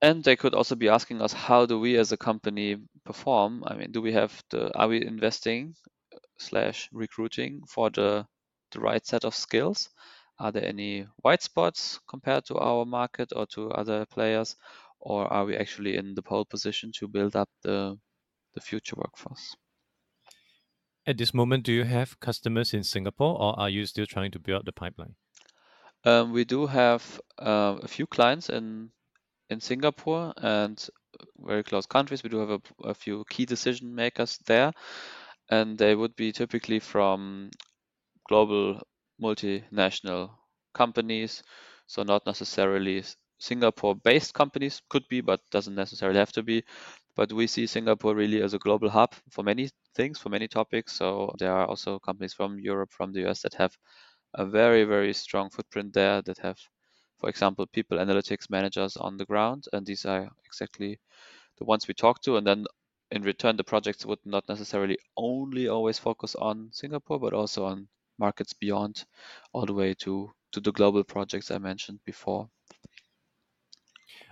And 0.00 0.22
they 0.22 0.36
could 0.36 0.54
also 0.54 0.76
be 0.76 0.88
asking 0.88 1.20
us, 1.22 1.32
how 1.32 1.66
do 1.66 1.78
we 1.80 1.96
as 1.96 2.12
a 2.12 2.16
company 2.16 2.76
perform? 3.04 3.64
I 3.66 3.74
mean, 3.74 3.92
do 3.92 4.00
we 4.00 4.12
have 4.12 4.42
the, 4.50 4.76
are 4.78 4.88
we 4.88 5.04
investing 5.04 5.74
slash 6.38 6.88
recruiting 6.92 7.64
for 7.66 7.90
the, 7.90 8.26
the 8.72 8.80
right 8.80 9.04
set 9.06 9.24
of 9.24 9.34
skills? 9.34 9.90
Are 10.38 10.52
there 10.52 10.64
any 10.64 11.02
white 11.16 11.42
spots 11.42 12.00
compared 12.08 12.44
to 12.46 12.56
our 12.58 12.84
market 12.84 13.32
or 13.34 13.46
to 13.54 13.70
other 13.70 14.06
players? 14.06 14.56
Or 15.00 15.32
are 15.32 15.44
we 15.44 15.56
actually 15.56 15.96
in 15.96 16.14
the 16.14 16.22
pole 16.22 16.44
position 16.44 16.92
to 16.98 17.08
build 17.08 17.36
up 17.36 17.50
the, 17.62 17.98
the 18.54 18.60
future 18.60 18.96
workforce? 18.96 19.56
At 21.06 21.16
this 21.16 21.32
moment, 21.32 21.64
do 21.64 21.72
you 21.72 21.84
have 21.84 22.20
customers 22.20 22.74
in 22.74 22.84
Singapore 22.84 23.40
or 23.40 23.58
are 23.58 23.70
you 23.70 23.86
still 23.86 24.04
trying 24.04 24.32
to 24.32 24.38
build 24.38 24.58
up 24.58 24.64
the 24.66 24.72
pipeline? 24.72 25.16
Um, 26.04 26.32
we 26.32 26.44
do 26.44 26.66
have 26.66 27.20
uh, 27.38 27.78
a 27.82 27.88
few 27.88 28.06
clients 28.06 28.48
in 28.50 28.90
in 29.50 29.60
Singapore 29.60 30.34
and 30.38 30.88
very 31.38 31.64
close 31.64 31.86
countries. 31.86 32.22
We 32.24 32.30
do 32.30 32.38
have 32.38 32.50
a, 32.50 32.62
a 32.90 32.94
few 32.94 33.24
key 33.30 33.46
decision 33.46 33.94
makers 33.94 34.38
there 34.46 34.72
and 35.50 35.78
they 35.78 35.94
would 35.94 36.16
be 36.16 36.32
typically 36.32 36.80
from 36.80 37.50
global 38.28 38.80
multinational 39.22 40.30
companies, 40.74 41.42
so 41.86 42.02
not 42.02 42.26
necessarily 42.26 43.02
Singapore-based 43.38 44.34
companies 44.34 44.80
could 44.88 45.04
be, 45.08 45.20
but 45.20 45.40
doesn't 45.50 45.74
necessarily 45.74 46.18
have 46.18 46.32
to 46.32 46.42
be. 46.42 46.64
But 47.16 47.32
we 47.32 47.46
see 47.46 47.66
Singapore 47.66 48.14
really 48.14 48.42
as 48.42 48.54
a 48.54 48.58
global 48.58 48.90
hub 48.90 49.14
for 49.30 49.42
many 49.42 49.70
things, 49.94 50.18
for 50.18 50.30
many 50.30 50.48
topics. 50.48 50.92
So 50.94 51.32
there 51.38 51.52
are 51.52 51.66
also 51.66 51.98
companies 51.98 52.34
from 52.34 52.58
Europe, 52.58 52.92
from 52.92 53.12
the 53.12 53.26
US 53.28 53.42
that 53.42 53.54
have 53.54 53.76
a 54.34 54.46
very, 54.46 54.84
very 54.84 55.12
strong 55.14 55.50
footprint 55.50 55.92
there 55.94 56.22
that 56.22 56.38
have, 56.38 56.58
for 57.18 57.28
example, 57.28 57.66
people 57.66 57.98
analytics 57.98 58.50
managers 58.50 58.96
on 58.96 59.16
the 59.16 59.26
ground. 59.26 59.64
And 59.72 59.86
these 59.86 60.04
are 60.06 60.28
exactly 60.46 61.00
the 61.58 61.64
ones 61.64 61.88
we 61.88 61.94
talk 61.94 62.22
to. 62.22 62.36
And 62.36 62.46
then 62.46 62.64
in 63.14 63.22
return, 63.22 63.56
the 63.56 63.64
projects 63.64 64.04
would 64.04 64.18
not 64.24 64.48
necessarily 64.48 64.98
only 65.16 65.68
always 65.68 66.00
focus 66.00 66.34
on 66.34 66.70
Singapore, 66.72 67.20
but 67.20 67.32
also 67.32 67.64
on 67.64 67.86
markets 68.18 68.52
beyond, 68.52 69.04
all 69.52 69.66
the 69.66 69.72
way 69.72 69.94
to 69.94 70.32
to 70.52 70.60
the 70.60 70.72
global 70.72 71.04
projects 71.04 71.50
I 71.50 71.58
mentioned 71.58 72.00
before. 72.04 72.48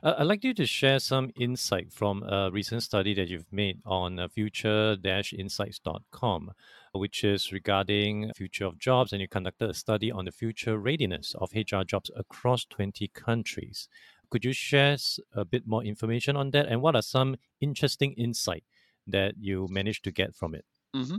Uh, 0.03 0.15
I'd 0.19 0.27
like 0.27 0.45
you 0.45 0.53
to 0.55 0.67
share 0.67 0.99
some 0.99 1.31
insight 1.37 1.93
from 1.93 2.23
a 2.25 2.51
recent 2.51 2.83
study 2.83 3.15
that 3.15 3.29
you've 3.29 3.53
made 3.53 3.81
on 3.87 4.19
uh, 4.19 4.27
future-insights.com, 4.29 6.51
which 6.93 7.25
is 7.25 7.53
regarding 7.53 8.33
future 8.35 8.67
of 8.67 8.79
jobs, 8.79 9.13
and 9.13 9.21
you 9.21 9.29
conducted 9.29 9.71
a 9.71 9.75
study 9.75 10.11
on 10.11 10.25
the 10.25 10.33
future 10.33 10.79
readiness 10.79 11.35
of 11.39 11.53
HR 11.55 11.83
jobs 11.85 12.11
across 12.17 12.65
20 12.65 13.07
countries. 13.09 13.89
Could 14.31 14.45
you 14.45 14.53
share 14.53 14.97
a 15.35 15.45
bit 15.45 15.67
more 15.67 15.83
information 15.85 16.37
on 16.37 16.51
that? 16.53 16.67
And 16.67 16.81
what 16.83 16.97
are 16.97 17.03
some 17.03 17.37
interesting 17.61 18.13
insight 18.15 18.65
that 19.09 19.35
you 19.39 19.67
managed 19.71 20.05
to 20.05 20.13
get 20.13 20.35
from 20.35 20.55
it? 20.55 20.65
Mm-hmm. 20.95 21.17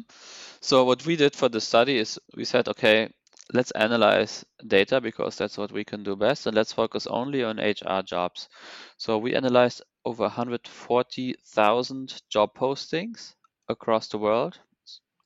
So 0.61 0.83
what 0.85 1.05
we 1.05 1.15
did 1.15 1.35
for 1.35 1.49
the 1.49 1.61
study 1.61 1.97
is 1.97 2.19
we 2.35 2.45
said, 2.45 2.67
okay, 2.67 3.09
let's 3.53 3.71
analyze 3.71 4.45
data 4.67 5.01
because 5.01 5.35
that's 5.35 5.57
what 5.57 5.71
we 5.71 5.83
can 5.83 6.03
do 6.03 6.15
best, 6.15 6.45
and 6.47 6.55
let's 6.55 6.71
focus 6.73 7.07
only 7.07 7.43
on 7.43 7.57
HR 7.57 8.01
jobs. 8.03 8.49
So 8.97 9.17
we 9.17 9.35
analyzed 9.35 9.81
over 10.05 10.23
140,000 10.23 12.21
job 12.29 12.53
postings 12.55 13.33
across 13.69 14.07
the 14.07 14.17
world, 14.17 14.59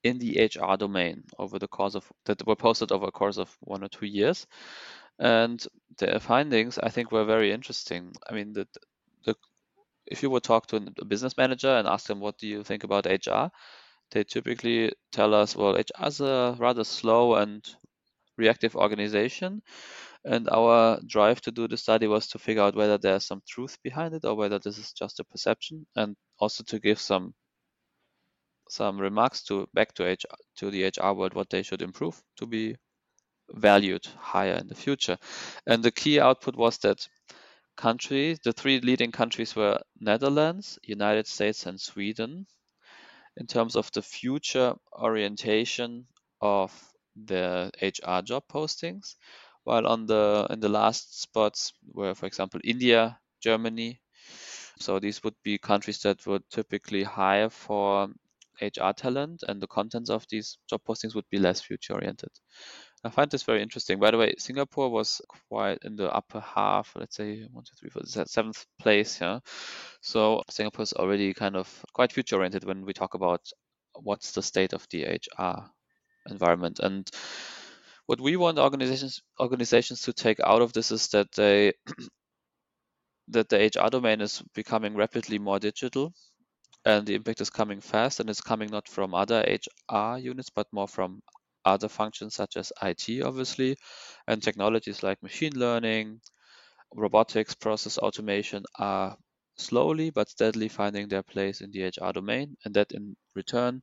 in 0.04 0.20
the 0.20 0.40
HR 0.46 0.78
domain 0.78 1.24
over 1.38 1.60
the 1.60 1.68
course 1.68 1.96
of 1.96 2.10
that 2.26 2.46
were 2.46 2.56
posted 2.56 2.92
over 2.92 3.08
a 3.08 3.12
course 3.12 3.38
of 3.38 3.56
one 3.62 3.84
or 3.84 3.90
two 3.90 4.06
years. 4.06 4.48
And 5.20 5.66
their 5.98 6.20
findings, 6.20 6.78
I 6.78 6.90
think, 6.90 7.12
were 7.12 7.26
very 7.26 7.52
interesting. 7.52 8.14
I 8.30 8.34
mean, 8.34 8.54
the, 8.54 8.68
the 8.74 8.80
if 10.08 10.24
you 10.24 10.30
would 10.30 10.44
talk 10.44 10.68
to 10.68 10.78
a 11.00 11.06
business 11.06 11.38
manager 11.38 11.70
and 11.70 11.88
ask 11.88 12.08
them 12.08 12.20
what 12.20 12.38
do 12.38 12.48
you 12.48 12.64
think 12.64 12.84
about 12.84 13.06
HR, 13.06 13.50
they 14.12 14.24
typically 14.24 14.94
tell 15.12 15.34
us, 15.34 15.56
well, 15.56 15.76
HR 15.76 16.08
is 16.08 16.22
a 16.22 16.56
rather 16.60 16.84
slow 16.84 17.36
and 17.36 17.66
reactive 18.38 18.76
organization. 18.76 19.62
And 20.26 20.50
our 20.50 21.00
drive 21.08 21.42
to 21.42 21.52
do 21.52 21.68
the 21.68 21.78
study 21.78 22.08
was 22.08 22.28
to 22.30 22.40
figure 22.40 22.64
out 22.64 22.76
whether 22.76 22.98
there's 22.98 23.26
some 23.26 23.42
truth 23.48 23.78
behind 23.84 24.14
it 24.14 24.26
or 24.26 24.36
whether 24.36 24.60
this 24.60 24.78
is 24.78 24.94
just 24.94 25.20
a 25.20 25.24
perception, 25.24 25.86
and 25.96 26.16
also 26.40 26.64
to 26.66 26.80
give 26.80 27.00
some 27.00 27.34
some 28.70 29.00
remarks 29.00 29.44
to 29.44 29.68
back 29.74 29.94
to 29.94 30.04
HR 30.04 30.36
to 30.58 30.70
the 30.70 30.84
HR 30.84 31.14
world 31.14 31.34
what 31.34 31.50
they 31.50 31.64
should 31.64 31.82
improve 31.82 32.22
to 32.38 32.46
be 32.46 32.76
valued 33.52 34.06
higher 34.18 34.56
in 34.56 34.68
the 34.68 34.76
future. 34.76 35.18
And 35.66 35.82
the 35.82 35.92
key 35.92 36.20
output 36.20 36.56
was 36.58 36.78
that 36.80 37.08
countries, 37.78 38.40
the 38.44 38.54
three 38.54 38.82
leading 38.82 39.14
countries 39.14 39.56
were 39.56 39.82
Netherlands, 40.00 40.80
United 40.84 41.28
States, 41.28 41.66
and 41.68 41.80
Sweden. 41.82 42.48
In 43.38 43.48
terms 43.48 43.76
of 43.78 43.92
the 43.94 44.02
future 44.02 44.76
orientation 44.94 46.08
of 46.42 46.72
the 47.16 47.72
HR 47.82 48.22
job 48.22 48.44
postings, 48.50 49.16
while 49.64 49.88
on 49.88 50.06
the 50.08 50.48
in 50.50 50.60
the 50.60 50.70
last 50.70 51.22
spots 51.22 51.74
were, 51.94 52.16
for 52.16 52.26
example, 52.28 52.60
India, 52.64 53.20
Germany. 53.42 54.02
So 54.80 55.00
these 55.00 55.24
would 55.24 55.36
be 55.44 55.58
countries 55.60 56.02
that 56.04 56.26
would 56.28 56.50
typically 56.50 57.04
hire 57.04 57.50
for 57.50 58.14
HR 58.62 58.94
talent, 58.94 59.44
and 59.48 59.62
the 59.62 59.68
contents 59.68 60.10
of 60.10 60.26
these 60.30 60.58
job 60.70 60.84
postings 60.86 61.16
would 61.16 61.30
be 61.30 61.40
less 61.40 61.62
future 61.62 61.94
oriented. 61.94 62.32
I 63.08 63.10
find 63.10 63.32
this 63.32 63.44
very 63.44 63.62
interesting. 63.62 64.00
By 64.00 64.12
the 64.12 64.18
way, 64.18 64.34
Singapore 64.38 64.90
was 64.90 65.22
quite 65.50 65.80
in 65.84 65.96
the 65.96 66.14
upper 66.14 66.42
half, 66.42 66.94
let's 66.98 67.16
say 67.16 67.48
one, 67.54 67.64
two, 67.64 67.74
three, 67.80 67.90
four, 67.90 68.02
seventh 68.06 68.66
place. 68.80 69.22
Yeah. 69.22 69.40
So 70.02 70.44
Singapore 70.50 70.84
is 70.84 70.92
already 70.92 71.34
kind 71.34 71.56
of 71.56 71.86
quite 71.94 72.12
future 72.12 72.36
oriented 72.36 72.66
when 72.66 72.86
we 72.86 72.92
talk 72.92 73.14
about 73.14 73.40
what's 73.94 74.34
the 74.34 74.44
state 74.44 74.74
of 74.74 74.86
the 74.92 75.06
HR 75.06 75.70
environment. 76.30 76.80
And 76.84 77.10
what 78.08 78.20
we 78.20 78.36
want 78.36 78.60
organizations 78.60 79.22
organizations 79.40 80.02
to 80.02 80.12
take 80.12 80.42
out 80.42 80.62
of 80.62 80.74
this 80.74 80.92
is 80.92 81.08
that 81.10 81.32
they 81.32 81.72
that 83.30 83.48
the 83.48 83.72
HR 83.74 83.90
domain 83.90 84.20
is 84.20 84.44
becoming 84.54 84.96
rapidly 84.96 85.40
more 85.40 85.60
digital 85.60 86.14
and 86.84 87.08
the 87.08 87.16
impact 87.16 87.40
is 87.40 87.50
coming 87.50 87.80
fast 87.80 88.20
and 88.20 88.30
it's 88.30 88.42
coming 88.42 88.70
not 88.70 88.88
from 88.90 89.14
other 89.14 89.46
HR 89.92 90.18
units 90.18 90.50
but 90.50 90.68
more 90.74 90.88
from 90.88 91.22
other 91.68 91.90
functions 91.90 92.36
such 92.36 92.58
as 92.58 92.74
IT 92.82 93.22
obviously 93.22 93.78
and 94.28 94.42
technologies 94.44 95.04
like 95.04 95.24
machine 95.24 95.54
learning, 95.56 96.22
robotics, 96.96 97.56
process 97.56 97.98
automation 97.98 98.64
are 98.80 99.18
slowly 99.58 100.10
but 100.12 100.30
steadily 100.30 100.70
finding 100.70 101.08
their 101.08 101.24
place 101.24 101.62
in 101.62 101.72
the 101.72 101.84
HR 101.84 102.14
domain 102.14 102.58
and 102.66 102.76
that 102.76 102.92
in 102.94 103.16
return 103.36 103.82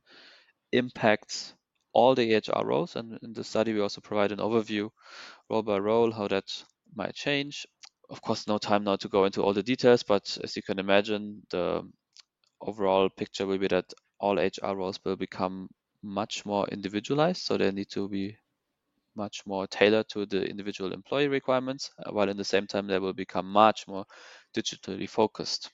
impacts 0.71 1.53
all 1.93 2.15
the 2.15 2.33
HR 2.33 2.65
roles. 2.65 2.95
And 2.95 3.17
in 3.23 3.33
the 3.33 3.43
study, 3.43 3.73
we 3.73 3.81
also 3.81 4.01
provide 4.01 4.31
an 4.31 4.39
overview 4.39 4.89
role 5.49 5.63
by 5.63 5.79
role, 5.79 6.11
how 6.11 6.27
that 6.29 6.45
might 6.95 7.15
change. 7.15 7.65
Of 8.09 8.21
course, 8.21 8.47
no 8.47 8.57
time 8.59 8.83
now 8.83 8.97
to 8.97 9.09
go 9.09 9.25
into 9.25 9.43
all 9.43 9.53
the 9.53 9.63
details, 9.63 10.03
but 10.03 10.37
as 10.43 10.55
you 10.55 10.63
can 10.63 10.79
imagine, 10.79 11.43
the 11.51 11.89
overall 12.61 13.09
picture 13.09 13.45
will 13.47 13.57
be 13.59 13.67
that 13.69 13.93
all 14.19 14.39
HR 14.39 14.75
roles 14.75 14.99
will 15.05 15.15
become 15.17 15.69
much 16.01 16.45
more 16.45 16.67
individualized. 16.67 17.41
So 17.41 17.57
they 17.57 17.71
need 17.71 17.89
to 17.91 18.07
be 18.07 18.37
much 19.15 19.45
more 19.45 19.65
tailored 19.67 20.09
to 20.09 20.25
the 20.25 20.43
individual 20.43 20.93
employee 20.93 21.27
requirements, 21.27 21.91
uh, 22.05 22.11
while 22.11 22.29
in 22.29 22.37
the 22.37 22.43
same 22.43 22.67
time 22.67 22.87
they 22.87 22.99
will 22.99 23.13
become 23.13 23.49
much 23.49 23.87
more 23.87 24.05
digitally 24.53 25.09
focused. 25.09 25.71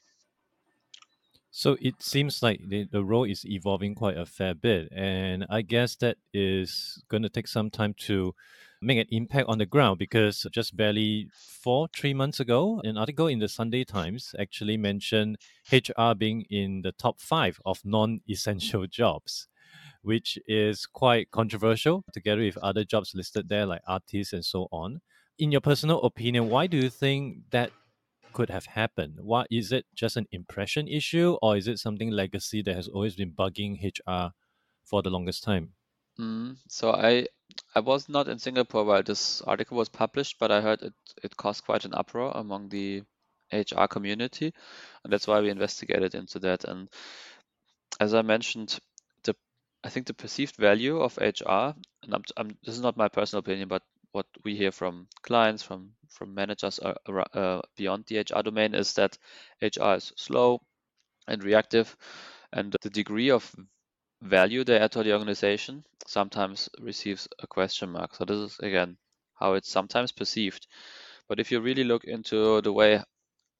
So 1.54 1.76
it 1.82 2.02
seems 2.02 2.42
like 2.42 2.62
the, 2.66 2.88
the 2.90 3.04
role 3.04 3.26
is 3.26 3.46
evolving 3.46 3.94
quite 3.94 4.18
a 4.18 4.26
fair 4.26 4.54
bit. 4.54 4.90
And 4.96 5.46
I 5.50 5.64
guess 5.64 5.98
that 5.98 6.18
is 6.34 7.04
going 7.10 7.24
to 7.24 7.30
take 7.30 7.48
some 7.48 7.70
time 7.70 7.94
to 8.06 8.34
make 8.82 8.98
an 8.98 9.08
impact 9.12 9.50
on 9.50 9.58
the 9.58 9.66
ground 9.66 10.00
because 10.00 10.48
just 10.52 10.78
barely 10.78 11.30
four, 11.34 11.90
three 11.96 12.14
months 12.14 12.40
ago, 12.40 12.82
an 12.86 12.98
article 12.98 13.28
in 13.28 13.40
the 13.40 13.50
Sunday 13.50 13.84
Times 13.84 14.34
actually 14.40 14.78
mentioned 14.78 15.38
HR 15.72 16.14
being 16.18 16.46
in 16.50 16.84
the 16.84 16.94
top 16.94 17.20
five 17.20 17.60
of 17.66 17.82
non 17.84 18.22
essential 18.30 18.88
jobs, 18.90 19.50
which 20.02 20.38
is 20.48 20.86
quite 20.86 21.32
controversial 21.32 22.04
together 22.14 22.42
with 22.42 22.58
other 22.58 22.84
jobs 22.84 23.14
listed 23.16 23.50
there 23.50 23.66
like 23.66 23.82
artists 23.88 24.34
and 24.34 24.46
so 24.46 24.68
on. 24.72 25.02
In 25.38 25.52
your 25.52 25.62
personal 25.62 26.02
opinion, 26.02 26.50
why 26.50 26.68
do 26.68 26.78
you 26.78 26.90
think 26.90 27.50
that 27.52 27.72
could 28.34 28.50
have 28.50 28.66
happened? 28.66 29.20
What 29.20 29.48
is 29.52 29.72
it 29.72 29.86
just 29.94 30.18
an 30.18 30.28
impression 30.32 30.88
issue 30.88 31.38
or 31.42 31.58
is 31.58 31.68
it 31.68 31.80
something 31.80 32.10
legacy 32.12 32.62
that 32.64 32.76
has 32.76 32.88
always 32.88 33.16
been 33.16 33.32
bugging 33.32 33.82
HR 33.84 34.34
for 34.84 35.02
the 35.02 35.10
longest 35.10 35.44
time? 35.44 35.74
Mm, 36.20 36.58
so 36.68 36.92
I 36.92 37.28
I 37.76 37.82
was 37.82 38.08
not 38.08 38.28
in 38.28 38.40
Singapore 38.40 38.86
while 38.86 39.04
this 39.04 39.42
article 39.42 39.78
was 39.78 39.90
published, 39.90 40.40
but 40.40 40.52
I 40.52 40.62
heard 40.62 40.82
it 40.82 40.94
it 41.24 41.36
caused 41.38 41.66
quite 41.66 41.86
an 41.86 41.94
uproar 41.94 42.32
among 42.36 42.70
the 42.70 43.04
HR 43.52 43.88
community, 43.88 44.54
and 45.04 45.12
that's 45.12 45.28
why 45.28 45.42
we 45.42 45.50
investigated 45.50 46.16
into 46.16 46.40
that. 46.40 46.64
And 46.64 46.90
as 48.00 48.14
I 48.14 48.22
mentioned, 48.22 48.80
I 49.84 49.90
think 49.90 50.08
the 50.08 50.14
perceived 50.14 50.56
value 50.56 51.00
of 51.00 51.18
HR, 51.22 51.76
and 52.04 52.14
I'm, 52.14 52.24
I'm, 52.38 52.50
this 52.64 52.76
is 52.76 52.82
not 52.82 52.98
my 52.98 53.10
personal 53.10 53.40
opinion, 53.42 53.68
but 53.68 53.84
what 54.12 54.26
we 54.44 54.56
hear 54.56 54.72
from 54.72 55.08
clients, 55.22 55.64
from 55.64 55.94
from 56.10 56.34
managers 56.34 56.80
uh, 56.80 56.94
uh, 57.34 57.62
beyond 57.78 58.06
the 58.08 58.18
HR 58.18 58.44
domain 58.44 58.74
is 58.76 58.94
that 58.94 59.18
HR 59.62 59.96
is 59.96 60.14
slow 60.18 60.62
and 61.28 61.44
reactive, 61.44 61.96
and 62.54 62.76
the 62.82 62.90
degree 62.90 63.32
of 63.32 63.56
value 64.22 64.64
they 64.64 64.80
add 64.80 64.92
to 64.94 65.04
the 65.04 65.14
organization 65.14 65.84
sometimes 66.08 66.70
receives 66.80 67.28
a 67.40 67.48
question 67.48 67.92
mark. 67.92 68.16
So 68.16 68.26
this 68.26 68.38
is 68.38 68.60
again 68.60 68.98
how 69.36 69.54
it's 69.56 69.70
sometimes 69.72 70.12
perceived. 70.12 70.68
But 71.28 71.40
if 71.40 71.52
you 71.52 71.62
really 71.62 71.84
look 71.86 72.06
into 72.06 72.62
the 72.62 72.74
way 72.74 73.04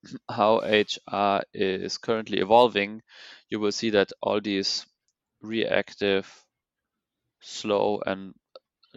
how 0.30 0.62
HR 0.64 1.42
is 1.54 1.98
currently 1.98 2.38
evolving, 2.40 3.02
you 3.50 3.60
will 3.60 3.72
see 3.72 3.90
that 3.90 4.12
all 4.22 4.40
these 4.40 4.86
reactive, 5.42 6.46
slow, 7.40 8.00
and 8.06 8.34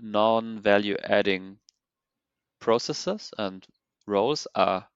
non-value 0.02 0.98
adding 1.04 1.60
processes 2.60 3.32
and 3.38 3.66
roles 4.08 4.46
are 4.56 4.88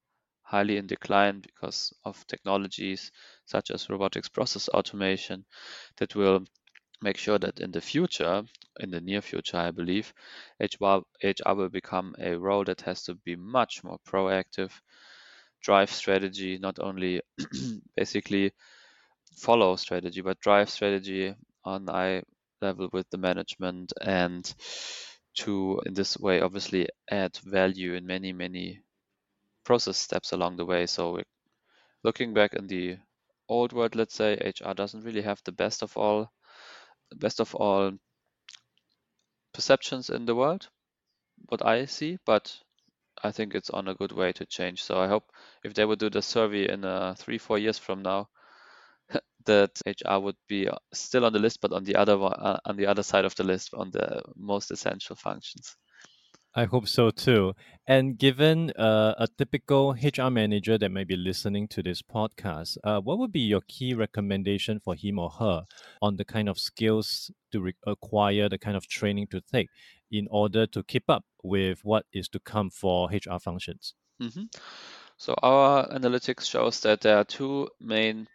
highly 0.44 0.76
in 0.78 0.88
decline 0.88 1.40
because 1.40 1.94
of 2.04 2.26
technologies 2.28 3.12
such 3.46 3.72
as 3.72 3.90
robotics 3.90 4.28
process 4.30 4.68
automation 4.70 5.46
that 5.98 6.16
will 6.16 6.46
make 7.02 7.18
sure 7.18 7.40
that 7.40 7.60
in 7.60 7.72
the 7.72 7.82
future, 7.82 8.44
in 8.80 8.92
the 8.92 9.02
near 9.02 9.22
future, 9.22 9.58
I 9.58 9.72
believe, 9.72 10.14
HR, 10.60 11.04
HR 11.24 11.56
will 11.56 11.70
become 11.70 12.16
a 12.20 12.38
role 12.38 12.66
that 12.66 12.82
has 12.82 13.04
to 13.06 13.16
be 13.16 13.36
much 13.38 13.84
more 13.84 14.00
proactive, 14.08 14.72
drive 15.62 15.92
strategy, 15.92 16.58
not 16.58 16.80
only 16.80 17.22
basically 17.96 18.52
follow 19.40 19.76
strategy, 19.76 20.22
but 20.22 20.40
drive 20.40 20.70
strategy 20.70 21.36
on 21.66 21.90
eye 21.90 22.24
level 22.62 22.90
with 22.94 23.10
the 23.10 23.18
management 23.18 23.94
and 24.02 24.54
to 25.36 25.82
in 25.86 25.94
this 25.94 26.18
way 26.18 26.42
obviously 26.42 26.88
add 27.10 27.38
value 27.46 27.94
in 27.94 28.06
many 28.06 28.34
many 28.34 28.82
process 29.64 29.98
steps 29.98 30.34
along 30.34 30.58
the 30.58 30.66
way. 30.66 30.86
So 30.86 31.22
looking 32.04 32.34
back 32.34 32.54
in 32.54 32.68
the 32.68 32.98
old 33.50 33.74
world 33.74 33.96
let's 33.96 34.16
say 34.16 34.36
hr 34.62 34.74
doesn't 34.74 35.04
really 35.04 35.22
have 35.22 35.42
the 35.46 35.52
best 35.52 35.82
of 35.84 35.98
all 35.98 36.32
best 37.16 37.40
of 37.40 37.56
all 37.56 37.92
perceptions 39.54 40.10
in 40.10 40.26
the 40.26 40.36
world 40.36 40.70
what 41.48 41.66
i 41.66 41.86
see 41.86 42.18
but 42.26 42.56
i 43.24 43.32
think 43.32 43.56
it's 43.56 43.70
on 43.72 43.88
a 43.88 43.96
good 43.96 44.12
way 44.12 44.32
to 44.32 44.46
change. 44.46 44.84
So 44.84 45.00
i 45.00 45.08
hope 45.08 45.32
if 45.64 45.74
they 45.74 45.86
would 45.86 46.00
do 46.00 46.10
the 46.10 46.22
survey 46.22 46.72
in 46.72 46.86
uh, 46.86 47.16
three 47.18 47.38
four 47.38 47.58
years 47.58 47.78
from 47.80 48.02
now 48.04 48.30
that 49.46 49.72
HR 49.86 50.20
would 50.20 50.38
be 50.48 50.70
still 50.94 51.26
on 51.26 51.34
the 51.34 51.40
list, 51.40 51.62
but 51.62 51.74
on 51.74 51.84
the 51.84 51.96
other 51.96 52.18
uh, 52.22 52.60
on 52.66 52.78
the 52.78 52.88
other 52.88 53.04
side 53.04 53.26
of 53.26 53.36
the 53.36 53.44
list, 53.44 53.74
on 53.74 53.92
the 53.92 54.22
most 54.36 54.72
essential 54.72 55.16
functions. 55.16 55.76
I 56.56 56.66
hope 56.66 56.88
so 56.88 57.12
too. 57.12 57.54
And 57.86 58.18
given 58.18 58.72
uh, 58.72 59.14
a 59.20 59.28
typical 59.38 59.92
HR 59.92 60.32
manager 60.32 60.80
that 60.80 60.90
may 60.90 61.04
be 61.04 61.16
listening 61.16 61.68
to 61.70 61.84
this 61.84 62.02
podcast, 62.02 62.78
uh, 62.84 63.00
what 63.00 63.20
would 63.20 63.32
be 63.32 63.42
your 63.42 63.62
key 63.68 63.94
recommendation 63.94 64.80
for 64.80 64.96
him 64.96 65.20
or 65.20 65.30
her 65.30 65.66
on 66.02 66.18
the 66.18 66.26
kind 66.26 66.50
of 66.50 66.58
skills 66.58 67.30
to 67.52 67.62
re- 67.62 67.76
acquire, 67.86 68.50
the 68.50 68.58
kind 68.58 68.76
of 68.76 68.88
training 68.88 69.28
to 69.28 69.42
take 69.42 69.70
in 70.12 70.28
order 70.32 70.66
to 70.66 70.84
keep 70.84 71.04
up 71.08 71.24
with 71.44 71.80
what 71.84 72.06
is 72.12 72.28
to 72.30 72.40
come 72.40 72.72
for 72.72 73.10
HR 73.12 73.38
functions? 73.40 73.94
Mm-hmm. 74.22 74.46
So, 75.18 75.36
our 75.44 75.88
analytics 75.90 76.50
shows 76.50 76.80
that 76.82 77.02
there 77.02 77.18
are 77.18 77.26
two 77.26 77.70
main 77.80 78.28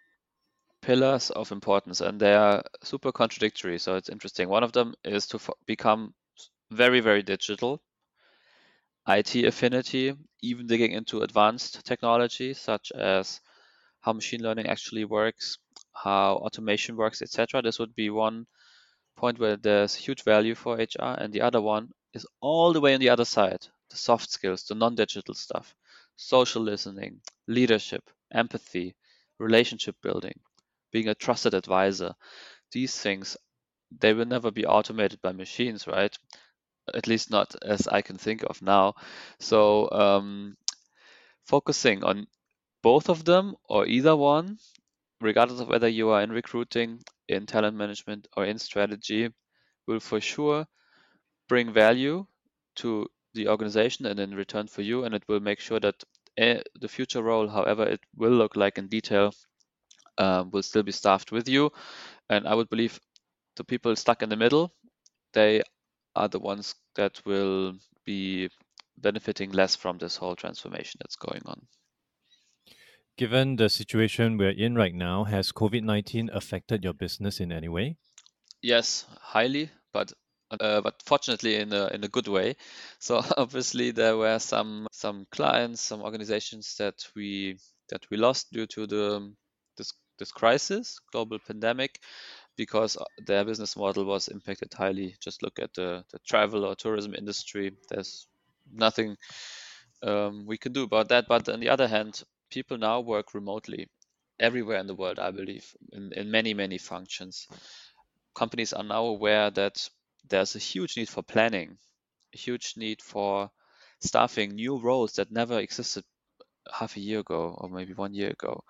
pillars 0.85 1.31
of 1.31 1.51
importance 1.51 2.01
and 2.03 2.21
they 2.21 2.35
are 2.35 2.63
super 2.83 3.11
contradictory. 3.11 3.79
So 3.79 3.97
it's 3.97 4.11
interesting. 4.11 4.49
One 4.49 4.63
of 4.63 4.73
them 4.73 4.95
is 5.05 5.27
to 5.29 5.41
become 5.67 6.15
very, 6.71 7.01
very 7.01 7.23
digital, 7.23 7.81
IT 9.09 9.45
affinity, 9.45 10.15
even 10.43 10.67
digging 10.67 10.93
into 10.93 11.23
advanced 11.23 11.85
technology 11.87 12.53
such 12.53 12.93
as 12.93 13.41
how 14.01 14.13
machine 14.13 14.43
learning 14.43 14.67
actually 14.67 15.07
works, 15.07 15.59
how 15.95 16.35
automation 16.37 16.97
works, 16.97 17.23
etc. 17.23 17.63
This 17.63 17.79
would 17.79 17.95
be 17.95 18.11
one 18.11 18.47
point 19.17 19.39
where 19.39 19.57
there's 19.57 19.95
huge 19.95 20.23
value 20.23 20.55
for 20.55 20.77
HR, 20.79 21.17
and 21.19 21.33
the 21.33 21.41
other 21.41 21.63
one 21.63 21.91
is 22.13 22.27
all 22.41 22.73
the 22.73 22.81
way 22.81 22.95
on 22.95 23.01
the 23.01 23.09
other 23.09 23.25
side, 23.25 23.67
the 23.91 23.97
soft 23.97 24.31
skills, 24.31 24.65
the 24.65 24.75
non-digital 24.75 25.35
stuff, 25.35 25.75
social 26.17 26.63
listening, 26.63 27.21
leadership, 27.47 28.03
empathy, 28.33 28.95
relationship 29.39 29.97
building, 30.03 30.39
being 30.95 31.11
a 31.11 31.17
trusted 31.17 31.55
advisor. 31.55 32.15
These 32.73 32.99
things, 32.99 33.37
they 33.91 34.15
will 34.15 34.27
never 34.27 34.51
be 34.53 34.67
automated 34.67 35.21
by 35.23 35.33
machines, 35.33 35.87
right? 35.89 36.17
At 36.95 37.09
least 37.09 37.31
not 37.31 37.55
as 37.63 37.89
I 37.89 38.03
can 38.03 38.19
think 38.19 38.45
of 38.45 38.63
now. 38.63 38.95
So 39.41 39.91
um, 39.91 40.57
focusing 41.47 42.05
on 42.05 42.27
both 42.83 43.09
of 43.11 43.25
them 43.25 43.57
or 43.65 43.87
either 43.87 44.17
one, 44.17 44.59
regardless 45.21 45.61
of 45.61 45.69
whether 45.69 45.89
you 45.89 46.11
are 46.11 46.23
in 46.23 46.31
recruiting, 46.33 47.03
in 47.29 47.47
talent 47.47 47.77
management, 47.77 48.29
or 48.37 48.45
in 48.45 48.59
strategy, 48.59 49.31
will 49.87 50.01
for 50.01 50.21
sure 50.21 50.67
bring 51.49 51.73
value 51.73 52.27
to 52.77 53.09
the 53.35 53.49
organization 53.49 54.07
and 54.07 54.21
in 54.21 54.35
return 54.35 54.67
for 54.69 54.83
you, 54.83 55.05
and 55.05 55.15
it 55.15 55.25
will 55.29 55.41
make 55.41 55.61
sure 55.61 55.81
that 55.81 56.05
eh, 56.37 56.63
the 56.81 56.89
future 56.89 57.23
role, 57.23 57.49
however 57.49 57.85
it 57.85 58.01
will 58.15 58.33
look 58.33 58.57
like 58.57 58.79
in 58.79 58.89
detail, 58.89 59.33
um, 60.19 60.51
will 60.51 60.63
still 60.63 60.83
be 60.83 60.93
staffed 60.93 61.33
with 61.33 61.49
you. 61.49 61.71
And 62.29 62.47
I 62.47 62.55
would 62.55 62.69
believe 62.71 62.99
the 63.57 63.65
people 63.65 63.95
stuck 63.97 64.23
in 64.23 64.29
the 64.29 64.37
middle, 64.37 64.73
they 65.33 65.63
are 66.17 66.29
the 66.29 66.39
ones 66.39 66.75
that 66.97 67.21
will 67.25 67.75
be 68.05 68.49
benefiting 68.99 69.51
less 69.51 69.75
from 69.77 69.99
this 69.99 70.17
whole 70.17 70.37
transformation 70.37 70.99
that's 71.03 71.17
going 71.17 71.43
on. 71.47 71.67
Given 73.17 73.57
the 73.57 73.69
situation 73.69 74.39
we're 74.39 74.51
in 74.51 74.75
right 74.75 74.95
now, 74.95 75.25
has 75.25 75.53
COVID 75.53 75.83
19 75.83 76.31
affected 76.33 76.83
your 76.83 76.95
business 76.95 77.39
in 77.39 77.53
any 77.53 77.69
way? 77.69 77.97
Yes, 78.61 79.07
highly, 79.21 79.71
but 79.93 80.13
uh, 80.51 80.81
but 80.81 81.03
fortunately 81.05 81.57
in 81.57 81.73
a 81.73 81.87
in 81.89 82.03
a 82.03 82.09
good 82.09 82.27
way. 82.29 82.57
So 82.99 83.23
obviously 83.37 83.93
there 83.93 84.17
were 84.17 84.39
some 84.39 84.89
some 84.91 85.27
clients, 85.31 85.81
some 85.81 86.03
organizations 86.03 86.75
that 86.79 87.07
we 87.15 87.59
that 87.91 88.05
we 88.11 88.17
lost 88.17 88.53
due 88.53 88.67
to 88.67 88.87
the 88.87 89.33
this 90.19 90.33
crisis, 90.33 90.99
global 91.13 91.39
pandemic, 91.39 92.01
because 92.57 92.97
uh, 92.97 93.05
their 93.27 93.45
business 93.45 93.77
model 93.77 94.05
was 94.05 94.29
impacted 94.29 94.73
highly. 94.73 95.17
Just 95.21 95.43
look 95.43 95.59
at 95.59 95.75
the, 95.75 96.05
the 96.13 96.19
travel 96.21 96.65
or 96.65 96.75
tourism 96.75 97.15
industry. 97.15 97.73
There's 97.89 98.27
nothing 98.73 99.17
um, 100.03 100.47
we 100.47 100.59
can 100.59 100.73
do 100.73 100.85
about 100.85 101.09
that. 101.09 101.27
But 101.29 101.49
on 101.49 101.61
the 101.61 101.71
other 101.71 101.89
hand, 101.89 102.23
people 102.51 102.79
now 102.79 103.01
work 103.01 103.35
remotely 103.35 103.89
everywhere 104.39 104.79
in 104.79 104.87
the 104.87 104.95
world, 104.95 105.19
I 105.19 105.31
believe, 105.31 105.75
in, 105.93 106.13
in 106.13 106.31
many, 106.31 106.55
many 106.55 106.79
functions. 106.79 107.49
Companies 108.35 108.73
are 108.73 108.85
now 108.85 109.07
aware 109.07 109.51
that 109.51 109.89
there's 110.29 110.57
a 110.57 110.59
huge 110.59 110.97
need 110.97 111.09
for 111.09 111.23
planning, 111.23 111.79
a 112.35 112.39
huge 112.39 112.75
need 112.77 113.01
for 113.03 113.51
staffing 114.01 114.55
new 114.55 114.79
roles 114.79 115.15
that 115.15 115.31
never 115.31 115.59
existed 115.59 116.05
half 116.73 116.97
a 116.97 117.01
year 117.01 117.21
ago 117.21 117.55
or 117.59 117.69
maybe 117.69 117.95
one 117.95 118.15
year 118.15 118.31
ago. 118.31 118.65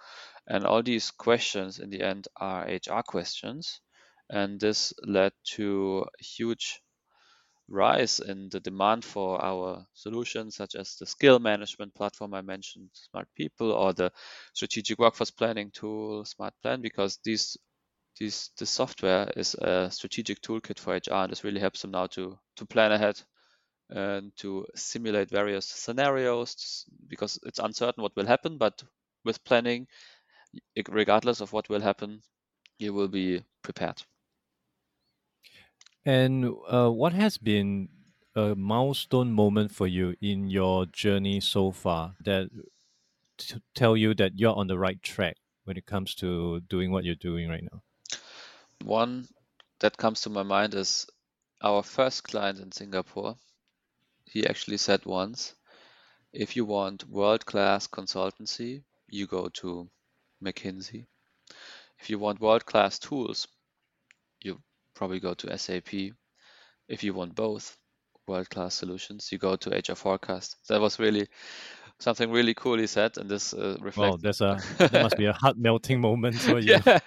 And 0.46 0.64
all 0.64 0.83
these 0.83 1.11
questions 1.11 1.78
in 1.78 1.90
the 1.90 2.02
end 2.02 2.28
are 2.37 2.68
HR 2.68 3.02
questions. 3.02 3.80
And 4.30 4.61
this 4.61 4.92
led 5.04 5.33
to 5.57 6.07
a 6.20 6.24
huge 6.24 6.80
rise 7.68 8.20
in 8.20 8.48
the 8.50 8.61
demand 8.61 9.04
for 9.04 9.42
our 9.42 9.87
solutions, 9.94 10.57
such 10.57 10.74
as 10.74 10.96
the 10.96 11.07
skill 11.07 11.38
management 11.38 11.94
platform 11.94 12.35
I 12.35 12.42
mentioned, 12.42 12.90
Smart 12.92 13.28
People, 13.35 13.72
or 13.72 13.92
the 13.92 14.12
strategic 14.54 14.98
workforce 14.98 15.30
planning 15.30 15.70
tool, 15.70 16.24
Smart 16.24 16.54
Plan, 16.62 16.80
because 16.83 17.18
these 17.24 17.57
these 18.18 18.50
this 18.59 18.70
software 18.70 19.30
is 19.37 19.54
a 19.57 19.90
strategic 19.90 20.40
toolkit 20.40 20.78
for 20.78 20.94
HR. 20.94 21.24
And 21.24 21.33
this 21.33 21.44
really 21.44 21.61
helps 21.61 21.83
them 21.83 21.92
now 21.92 22.07
to 22.09 22.38
to 22.57 22.66
plan 22.66 22.92
ahead 22.92 23.20
and 23.90 24.35
to 24.37 24.66
simulate 24.75 25.31
various 25.31 25.66
scenarios 25.66 26.85
because 27.09 27.38
it's 27.44 27.59
uncertain 27.59 28.03
what 28.03 28.16
will 28.16 28.27
happen. 28.27 28.59
But 28.59 28.83
with 29.25 29.44
planning, 29.44 29.87
regardless 30.88 31.40
of 31.40 31.53
what 31.53 31.68
will 31.68 31.81
happen, 31.81 32.23
you 32.79 32.92
will 32.92 33.09
be 33.09 33.44
prepared. 33.62 34.03
And 36.05 36.55
uh, 36.68 36.90
what 36.90 37.12
has 37.14 37.38
been 37.38 37.88
a 38.35 38.55
milestone 38.55 39.33
moment 39.33 39.70
for 39.70 39.87
you 39.87 40.16
in 40.20 40.51
your 40.51 40.87
journey 40.87 41.40
so 41.40 41.70
far 41.70 42.14
that 42.25 42.51
to 43.38 43.62
tell 43.75 43.97
you 43.97 44.14
that 44.14 44.38
you're 44.38 44.55
on 44.55 44.66
the 44.66 44.79
right 44.79 45.03
track 45.03 45.37
when 45.64 45.77
it 45.77 45.87
comes 45.87 46.14
to 46.16 46.61
doing 46.68 46.90
what 46.90 47.05
you're 47.05 47.14
doing 47.14 47.49
right 47.49 47.64
now? 47.73 47.83
One 48.85 49.29
that 49.81 49.97
comes 49.97 50.23
to 50.23 50.31
my 50.31 50.42
mind 50.42 50.75
is 50.75 51.07
our 51.62 51.83
first 51.83 52.25
client 52.25 52.59
in 52.59 52.70
Singapore. 52.73 53.37
He 54.35 54.44
actually 54.44 54.79
said 54.79 55.07
once, 55.07 55.55
if 56.33 56.57
you 56.57 56.64
want 56.64 57.09
world-class 57.09 57.87
consultancy, 57.87 58.83
you 59.07 59.29
go 59.29 59.49
to 59.61 59.88
McKinsey. 60.44 61.07
If 62.01 62.11
you 62.11 62.18
want 62.18 62.40
world-class 62.40 62.99
tools, 62.99 63.47
you 64.42 64.61
probably 64.92 65.20
go 65.20 65.35
to 65.35 65.57
SAP. 65.57 66.16
If 66.88 67.05
you 67.05 67.14
want 67.14 67.37
both 67.37 67.79
world-class 68.27 68.75
solutions, 68.75 69.31
you 69.31 69.38
go 69.38 69.55
to 69.55 69.70
HR 69.70 69.94
Forecast. 69.94 70.57
That 70.68 70.81
was 70.81 70.99
really 70.99 71.29
something 72.01 72.29
really 72.33 72.55
cool 72.55 72.77
he 72.77 72.88
said, 72.88 73.16
and 73.18 73.31
this 73.31 73.55
uh, 73.55 73.77
reflects. 73.81 74.16
Wow, 74.16 74.18
there's 74.20 74.40
a 74.40 74.61
that 74.79 75.01
must 75.01 75.16
be 75.16 75.27
a 75.27 75.33
heart 75.33 75.59
melting 75.59 76.01
moment 76.01 76.35
for 76.35 76.59
you. 76.59 76.73
yeah. 76.73 76.99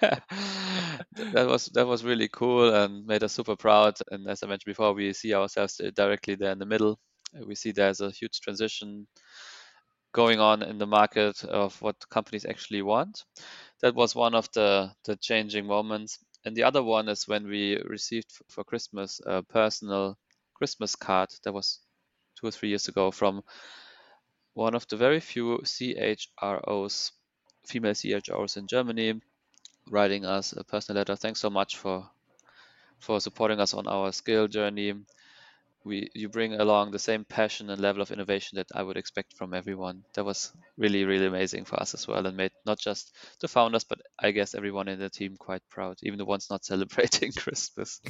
that 1.34 1.46
was 1.46 1.66
that 1.74 1.86
was 1.86 2.04
really 2.04 2.28
cool 2.28 2.74
and 2.74 3.04
made 3.04 3.22
us 3.22 3.34
super 3.34 3.54
proud. 3.54 3.98
And 4.10 4.26
as 4.26 4.42
I 4.42 4.46
mentioned 4.46 4.70
before, 4.70 4.94
we 4.94 5.12
see 5.12 5.34
ourselves 5.34 5.78
directly 5.94 6.34
there 6.34 6.52
in 6.52 6.58
the 6.58 6.64
middle. 6.64 6.98
Uh, 7.36 7.44
we 7.46 7.54
see 7.54 7.72
there's 7.72 8.00
a 8.00 8.10
huge 8.10 8.40
transition 8.40 9.06
going 10.12 10.40
on 10.40 10.62
in 10.62 10.78
the 10.78 10.86
market 10.86 11.44
of 11.44 11.80
what 11.82 12.08
companies 12.08 12.44
actually 12.46 12.82
want. 12.82 13.24
That 13.80 13.94
was 13.94 14.14
one 14.14 14.34
of 14.34 14.48
the 14.52 14.90
the 15.04 15.16
changing 15.16 15.66
moments. 15.66 16.18
And 16.44 16.56
the 16.56 16.64
other 16.64 16.82
one 16.82 17.08
is 17.08 17.28
when 17.28 17.46
we 17.46 17.76
received 17.84 18.32
for 18.48 18.64
Christmas 18.64 19.20
a 19.26 19.42
personal 19.42 20.16
Christmas 20.54 20.96
card 20.96 21.28
that 21.44 21.52
was 21.52 21.80
two 22.38 22.46
or 22.46 22.50
three 22.50 22.70
years 22.70 22.88
ago 22.88 23.10
from 23.10 23.42
one 24.54 24.74
of 24.74 24.86
the 24.88 24.96
very 24.96 25.20
few 25.20 25.58
CHROs, 25.64 27.12
female 27.66 27.94
CHROs 27.94 28.56
in 28.56 28.66
Germany, 28.66 29.20
writing 29.90 30.24
us 30.24 30.52
a 30.52 30.64
personal 30.64 31.00
letter. 31.00 31.16
Thanks 31.16 31.40
so 31.40 31.50
much 31.50 31.76
for 31.76 32.10
for 33.00 33.20
supporting 33.20 33.60
us 33.60 33.74
on 33.74 33.86
our 33.86 34.12
skill 34.12 34.48
journey 34.48 34.94
we 35.88 36.10
you 36.14 36.28
bring 36.28 36.54
along 36.54 36.90
the 36.90 36.98
same 36.98 37.24
passion 37.24 37.70
and 37.70 37.80
level 37.80 38.02
of 38.02 38.12
innovation 38.12 38.56
that 38.56 38.68
I 38.74 38.82
would 38.82 38.96
expect 38.96 39.36
from 39.36 39.54
everyone. 39.54 40.04
That 40.14 40.24
was 40.24 40.52
really 40.76 41.04
really 41.04 41.26
amazing 41.26 41.64
for 41.64 41.80
us 41.80 41.94
as 41.94 42.06
well, 42.06 42.26
and 42.26 42.36
made 42.36 42.52
not 42.66 42.78
just 42.78 43.16
the 43.40 43.48
founders, 43.48 43.84
but 43.84 43.98
I 44.18 44.30
guess 44.30 44.54
everyone 44.54 44.88
in 44.88 44.98
the 44.98 45.10
team 45.10 45.36
quite 45.38 45.62
proud, 45.70 45.96
even 46.02 46.18
the 46.18 46.24
ones 46.24 46.48
not 46.50 46.64
celebrating 46.72 47.32
Christmas. 47.32 48.00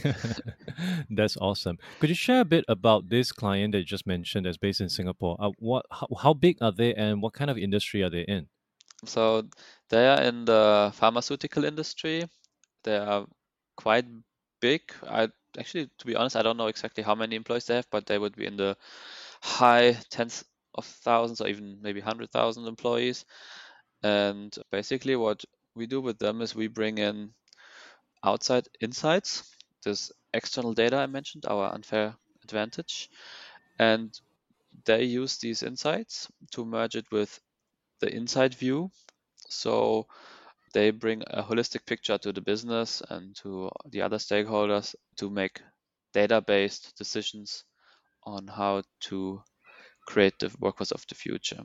that's 1.10 1.36
awesome. 1.36 1.78
Could 2.00 2.10
you 2.10 2.16
share 2.16 2.40
a 2.40 2.44
bit 2.44 2.64
about 2.68 3.08
this 3.08 3.32
client 3.32 3.72
that 3.72 3.78
you 3.78 3.84
just 3.84 4.06
mentioned 4.06 4.44
that's 4.44 4.58
based 4.58 4.80
in 4.80 4.88
Singapore? 4.88 5.36
Uh, 5.38 5.50
what 5.58 5.86
how, 5.90 6.08
how 6.22 6.34
big 6.34 6.58
are 6.60 6.72
they, 6.72 6.92
and 6.94 7.22
what 7.22 7.32
kind 7.32 7.50
of 7.50 7.56
industry 7.56 8.02
are 8.02 8.10
they 8.10 8.22
in? 8.22 8.48
So 9.04 9.44
they 9.90 10.08
are 10.08 10.20
in 10.22 10.44
the 10.44 10.90
pharmaceutical 10.94 11.64
industry. 11.64 12.24
They 12.82 12.96
are 12.96 13.26
quite 13.76 14.06
big. 14.60 14.82
I 15.06 15.28
actually, 15.58 15.90
to 15.98 16.06
be 16.06 16.16
honest, 16.16 16.36
I 16.36 16.42
don't 16.42 16.56
know 16.56 16.68
exactly 16.68 17.02
how 17.02 17.14
many 17.14 17.36
employees 17.36 17.66
they 17.66 17.76
have, 17.76 17.90
but 17.90 18.06
they 18.06 18.18
would 18.18 18.36
be 18.36 18.46
in 18.46 18.56
the 18.56 18.76
high 19.40 19.92
tens 20.10 20.44
of 20.74 20.84
thousands 20.84 21.40
or 21.40 21.48
even 21.48 21.78
maybe 21.82 22.00
100,000 22.00 22.66
employees. 22.66 23.24
And 24.02 24.54
basically, 24.70 25.16
what 25.16 25.44
we 25.74 25.86
do 25.86 26.00
with 26.00 26.18
them 26.18 26.40
is 26.40 26.54
we 26.54 26.68
bring 26.68 26.98
in 26.98 27.32
outside 28.24 28.68
insights, 28.80 29.54
this 29.84 30.12
external 30.34 30.74
data 30.74 30.96
I 30.96 31.06
mentioned, 31.06 31.44
our 31.46 31.72
unfair 31.72 32.14
advantage. 32.44 33.10
And 33.78 34.18
they 34.84 35.04
use 35.04 35.38
these 35.38 35.62
insights 35.62 36.28
to 36.52 36.64
merge 36.64 36.96
it 36.96 37.06
with 37.10 37.40
the 38.00 38.14
inside 38.14 38.54
view. 38.54 38.90
So 39.48 40.06
they 40.72 40.90
bring 40.90 41.22
a 41.26 41.42
holistic 41.42 41.86
picture 41.86 42.18
to 42.18 42.32
the 42.32 42.40
business 42.40 43.02
and 43.10 43.36
to 43.36 43.70
the 43.86 44.02
other 44.02 44.18
stakeholders 44.18 44.94
to 45.16 45.30
make 45.30 45.62
data-based 46.12 46.96
decisions 46.96 47.64
on 48.24 48.48
how 48.48 48.82
to 49.00 49.42
create 50.06 50.38
the 50.40 50.54
workforce 50.60 50.92
of 50.92 51.06
the 51.08 51.14
future. 51.16 51.64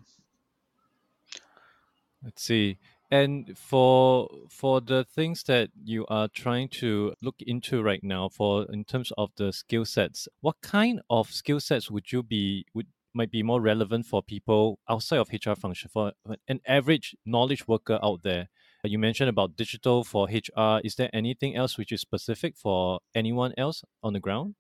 Let's 2.24 2.44
see. 2.44 2.80
And 3.12 3.58
for 3.58 4.30
for 4.50 4.82
the 4.82 5.04
things 5.04 5.44
that 5.44 5.70
you 5.84 6.06
are 6.08 6.28
trying 6.28 6.70
to 6.82 7.14
look 7.22 7.36
into 7.40 7.84
right 7.84 8.04
now, 8.04 8.30
for 8.30 8.66
in 8.72 8.86
terms 8.86 9.12
of 9.18 9.32
the 9.36 9.52
skill 9.54 9.86
sets, 9.86 10.28
what 10.42 10.62
kind 10.62 11.02
of 11.10 11.30
skill 11.32 11.60
sets 11.60 11.92
would 11.92 12.12
you 12.12 12.24
be 12.24 12.66
would 12.74 12.88
might 13.14 13.30
be 13.30 13.44
more 13.44 13.62
relevant 13.62 14.08
for 14.08 14.24
people 14.24 14.80
outside 14.90 15.20
of 15.20 15.30
HR 15.32 15.56
function 15.56 15.90
for 15.90 16.14
an 16.48 16.62
average 16.66 17.16
knowledge 17.26 17.68
worker 17.68 18.00
out 18.02 18.24
there? 18.24 18.50
You 18.86 19.00
mentioned 19.00 19.30
about 19.30 19.56
digital 19.56 20.04
for 20.04 20.28
HR. 20.30 20.82
Is 20.84 20.96
there 20.96 21.10
anything 21.14 21.56
else 21.56 21.78
which 21.78 21.94
is 21.94 22.02
specific 22.02 22.58
for 22.58 23.00
anyone 23.16 23.54
else 23.58 23.84
on 24.04 24.12
the 24.12 24.20
ground? 24.20 24.56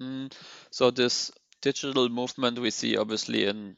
Mm, 0.00 0.32
so 0.70 0.90
this 0.90 1.30
digital 1.60 2.08
movement 2.08 2.58
we 2.58 2.70
see 2.70 2.96
obviously 2.96 3.44
in 3.44 3.76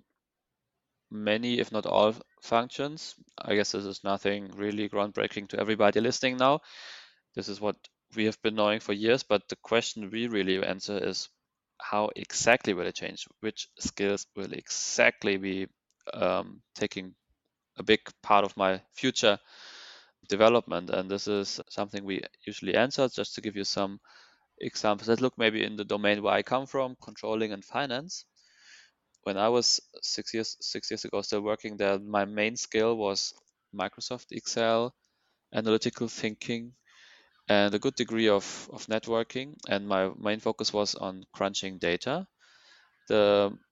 many, 1.11 1.59
if 1.59 1.73
not 1.73 1.87
all, 1.87 2.14
functions. 2.40 3.16
I 3.38 3.57
guess 3.57 3.73
this 3.73 3.85
is 3.85 4.05
nothing 4.05 4.53
really 4.55 4.88
groundbreaking 4.88 5.49
to 5.49 5.61
everybody 5.61 6.01
listening 6.01 6.37
now. 6.37 6.61
This 7.35 7.49
is 7.49 7.61
what 7.61 7.77
we 8.14 8.27
have 8.27 8.40
been 8.42 8.55
knowing 8.55 8.81
for 8.81 8.92
years, 8.92 9.25
but 9.25 9.49
the 9.49 9.57
question 9.57 10.11
we 10.11 10.29
really 10.29 10.64
answer 10.64 10.97
is 10.97 11.29
how 11.81 12.11
exactly 12.14 12.73
will 12.73 12.87
it 12.87 12.95
change? 12.95 13.27
Which 13.40 13.68
skills 13.79 14.27
will 14.37 14.53
exactly 14.53 15.38
be 15.38 15.66
um, 16.14 16.62
taking 16.75 17.14
a 17.77 17.83
big 17.83 18.01
part 18.23 18.45
of 18.45 18.57
my 18.57 18.81
future 18.92 19.38
development? 20.28 20.90
And 20.90 21.11
this 21.11 21.26
is 21.28 21.61
something 21.68 22.04
we 22.04 22.22
usually 22.46 22.74
answer. 22.76 23.08
Just 23.08 23.35
to 23.35 23.40
give 23.40 23.56
you 23.56 23.64
some 23.64 24.00
examples, 24.61 25.08
let's 25.08 25.20
look 25.22 25.38
maybe 25.38 25.64
in 25.64 25.76
the 25.76 25.85
domain 25.85 26.22
where 26.22 26.35
I 26.35 26.42
come 26.42 26.66
from, 26.66 26.96
controlling 27.02 27.52
and 27.52 27.64
finance 27.64 28.24
when 29.24 29.37
I 29.38 29.48
was 29.48 29.80
six 30.02 30.35
years 30.35 30.56
six 30.61 30.90
years 30.90 31.04
ago 31.04 31.22
still 31.22 31.40
working 31.40 31.76
there, 31.76 31.98
my 31.98 32.24
main 32.24 32.56
skill 32.56 32.96
was 32.96 33.35
Microsoft 33.74 34.26
Excel, 34.32 34.94
analytical 35.54 36.08
thinking, 36.08 36.74
and 37.48 37.74
a 37.74 37.78
good 37.78 37.94
degree 37.94 38.28
of, 38.28 38.68
of 38.72 38.87
networking. 38.87 39.56
And 39.68 39.87
my 39.88 40.11
main 40.18 40.40
focus 40.40 40.72
was 40.72 40.94
on 40.94 41.24
crunching 41.32 41.78
data. 41.78 42.26
The 43.08 43.56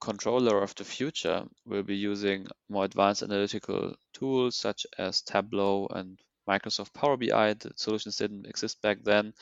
controller 0.00 0.62
of 0.62 0.74
the 0.74 0.84
future 0.84 1.44
will 1.64 1.82
be 1.82 1.96
using 1.96 2.46
more 2.68 2.84
advanced 2.84 3.22
analytical 3.22 3.94
tools 4.12 4.56
such 4.56 4.86
as 4.98 5.22
Tableau 5.22 5.86
and 5.90 6.18
Microsoft 6.48 6.92
Power 6.94 7.16
BI. 7.16 7.54
The 7.54 7.72
solutions 7.76 8.16
didn't 8.16 8.46
exist 8.46 8.80
back 8.82 8.98
then 9.04 9.34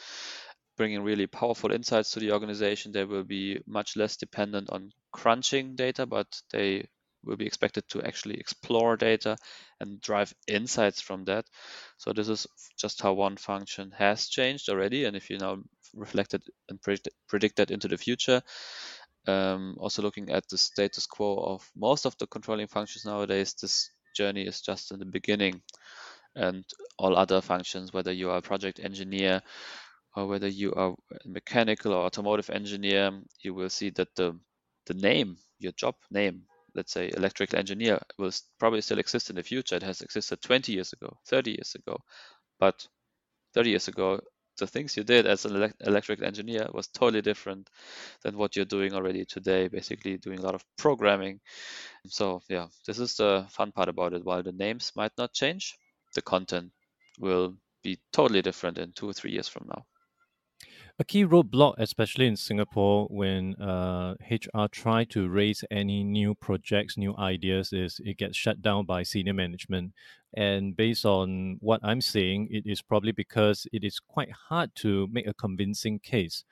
bringing 0.76 1.02
really 1.02 1.26
powerful 1.26 1.72
insights 1.72 2.12
to 2.12 2.20
the 2.20 2.32
organization. 2.32 2.92
They 2.92 3.04
will 3.04 3.24
be 3.24 3.60
much 3.66 3.96
less 3.96 4.16
dependent 4.16 4.70
on 4.70 4.92
crunching 5.12 5.74
data, 5.74 6.06
but 6.06 6.40
they 6.52 6.86
will 7.24 7.36
be 7.36 7.46
expected 7.46 7.82
to 7.88 8.02
actually 8.02 8.38
explore 8.38 8.96
data 8.96 9.36
and 9.80 10.00
drive 10.00 10.32
insights 10.46 11.00
from 11.00 11.24
that. 11.24 11.46
So 11.96 12.12
this 12.12 12.28
is 12.28 12.46
just 12.78 13.02
how 13.02 13.12
one 13.14 13.36
function 13.36 13.92
has 13.98 14.28
changed 14.28 14.68
already. 14.68 15.04
And 15.04 15.16
if 15.16 15.30
you 15.30 15.38
now 15.38 15.58
reflect 15.94 16.34
it 16.34 16.42
and 16.68 16.80
predict 16.80 17.56
that 17.56 17.72
into 17.72 17.88
the 17.88 17.98
future, 17.98 18.40
um, 19.28 19.76
also 19.78 20.02
looking 20.02 20.30
at 20.30 20.48
the 20.48 20.58
status 20.58 21.06
quo 21.06 21.36
of 21.36 21.70
most 21.76 22.06
of 22.06 22.16
the 22.18 22.26
controlling 22.26 22.66
functions 22.66 23.04
nowadays, 23.04 23.54
this 23.54 23.90
journey 24.16 24.46
is 24.46 24.60
just 24.60 24.90
in 24.90 24.98
the 24.98 25.04
beginning. 25.06 25.62
And 26.34 26.64
all 26.98 27.16
other 27.16 27.40
functions, 27.40 27.92
whether 27.92 28.12
you 28.12 28.30
are 28.30 28.38
a 28.38 28.42
project 28.42 28.80
engineer, 28.82 29.42
or 30.16 30.26
whether 30.26 30.48
you 30.48 30.72
are 30.74 30.94
a 31.24 31.28
mechanical 31.28 31.92
or 31.92 32.04
automotive 32.04 32.50
engineer, 32.50 33.12
you 33.42 33.54
will 33.54 33.70
see 33.70 33.90
that 33.90 34.14
the 34.16 34.38
the 34.86 34.94
name, 34.94 35.36
your 35.58 35.72
job 35.72 35.94
name, 36.10 36.42
let's 36.74 36.92
say 36.92 37.10
electrical 37.14 37.58
engineer, 37.58 38.00
will 38.18 38.32
probably 38.58 38.80
still 38.80 38.98
exist 38.98 39.30
in 39.30 39.36
the 39.36 39.42
future. 39.42 39.76
It 39.76 39.82
has 39.82 40.00
existed 40.00 40.40
20 40.40 40.72
years 40.72 40.92
ago, 40.94 41.18
30 41.26 41.50
years 41.50 41.74
ago, 41.74 41.98
but 42.58 42.86
30 43.54 43.70
years 43.70 43.88
ago, 43.88 44.20
the 44.58 44.66
things 44.66 44.96
you 44.96 45.04
did 45.04 45.26
as 45.26 45.44
an 45.44 45.56
ele- 45.62 45.72
electrical 45.80 46.26
engineer 46.26 46.68
was 46.72 46.88
totally 46.88 47.22
different 47.22 47.68
than 48.22 48.36
what 48.36 48.56
you're 48.56 48.64
doing 48.64 48.94
already 48.94 49.24
today. 49.24 49.68
Basically, 49.68 50.18
doing 50.18 50.38
a 50.38 50.42
lot 50.42 50.54
of 50.54 50.64
programming. 50.76 51.40
So 52.06 52.42
yeah, 52.48 52.68
this 52.86 52.98
is 52.98 53.16
the 53.16 53.46
fun 53.50 53.72
part 53.72 53.88
about 53.88 54.12
it. 54.14 54.24
While 54.24 54.42
the 54.42 54.52
names 54.52 54.92
might 54.96 55.12
not 55.18 55.32
change, 55.32 55.76
the 56.14 56.22
content 56.22 56.72
will 57.18 57.56
be 57.82 57.98
totally 58.12 58.42
different 58.42 58.78
in 58.78 58.92
two 58.92 59.08
or 59.08 59.12
three 59.12 59.32
years 59.32 59.48
from 59.48 59.66
now 59.68 59.84
a 61.00 61.04
key 61.04 61.24
roadblock, 61.24 61.74
especially 61.78 62.26
in 62.26 62.36
Singapore, 62.36 63.06
when 63.08 63.54
uh, 63.54 64.14
HR 64.28 64.66
try 64.70 65.04
to 65.04 65.28
raise 65.28 65.64
any 65.70 66.02
new 66.02 66.34
projects, 66.34 66.96
new 66.96 67.16
ideas, 67.16 67.72
is 67.72 68.00
it 68.04 68.16
gets 68.16 68.36
shut 68.36 68.60
down 68.62 68.84
by 68.84 69.04
senior 69.04 69.32
management. 69.34 69.92
And 70.34 70.76
based 70.76 71.04
on 71.06 71.58
what 71.60 71.80
I'm 71.84 72.00
seeing, 72.00 72.48
it 72.50 72.64
is 72.66 72.82
probably 72.82 73.12
because 73.12 73.66
it 73.72 73.84
is 73.84 74.00
quite 74.00 74.32
hard 74.32 74.74
to 74.76 75.06
make 75.12 75.28
a 75.28 75.34
convincing 75.34 76.00
case 76.00 76.42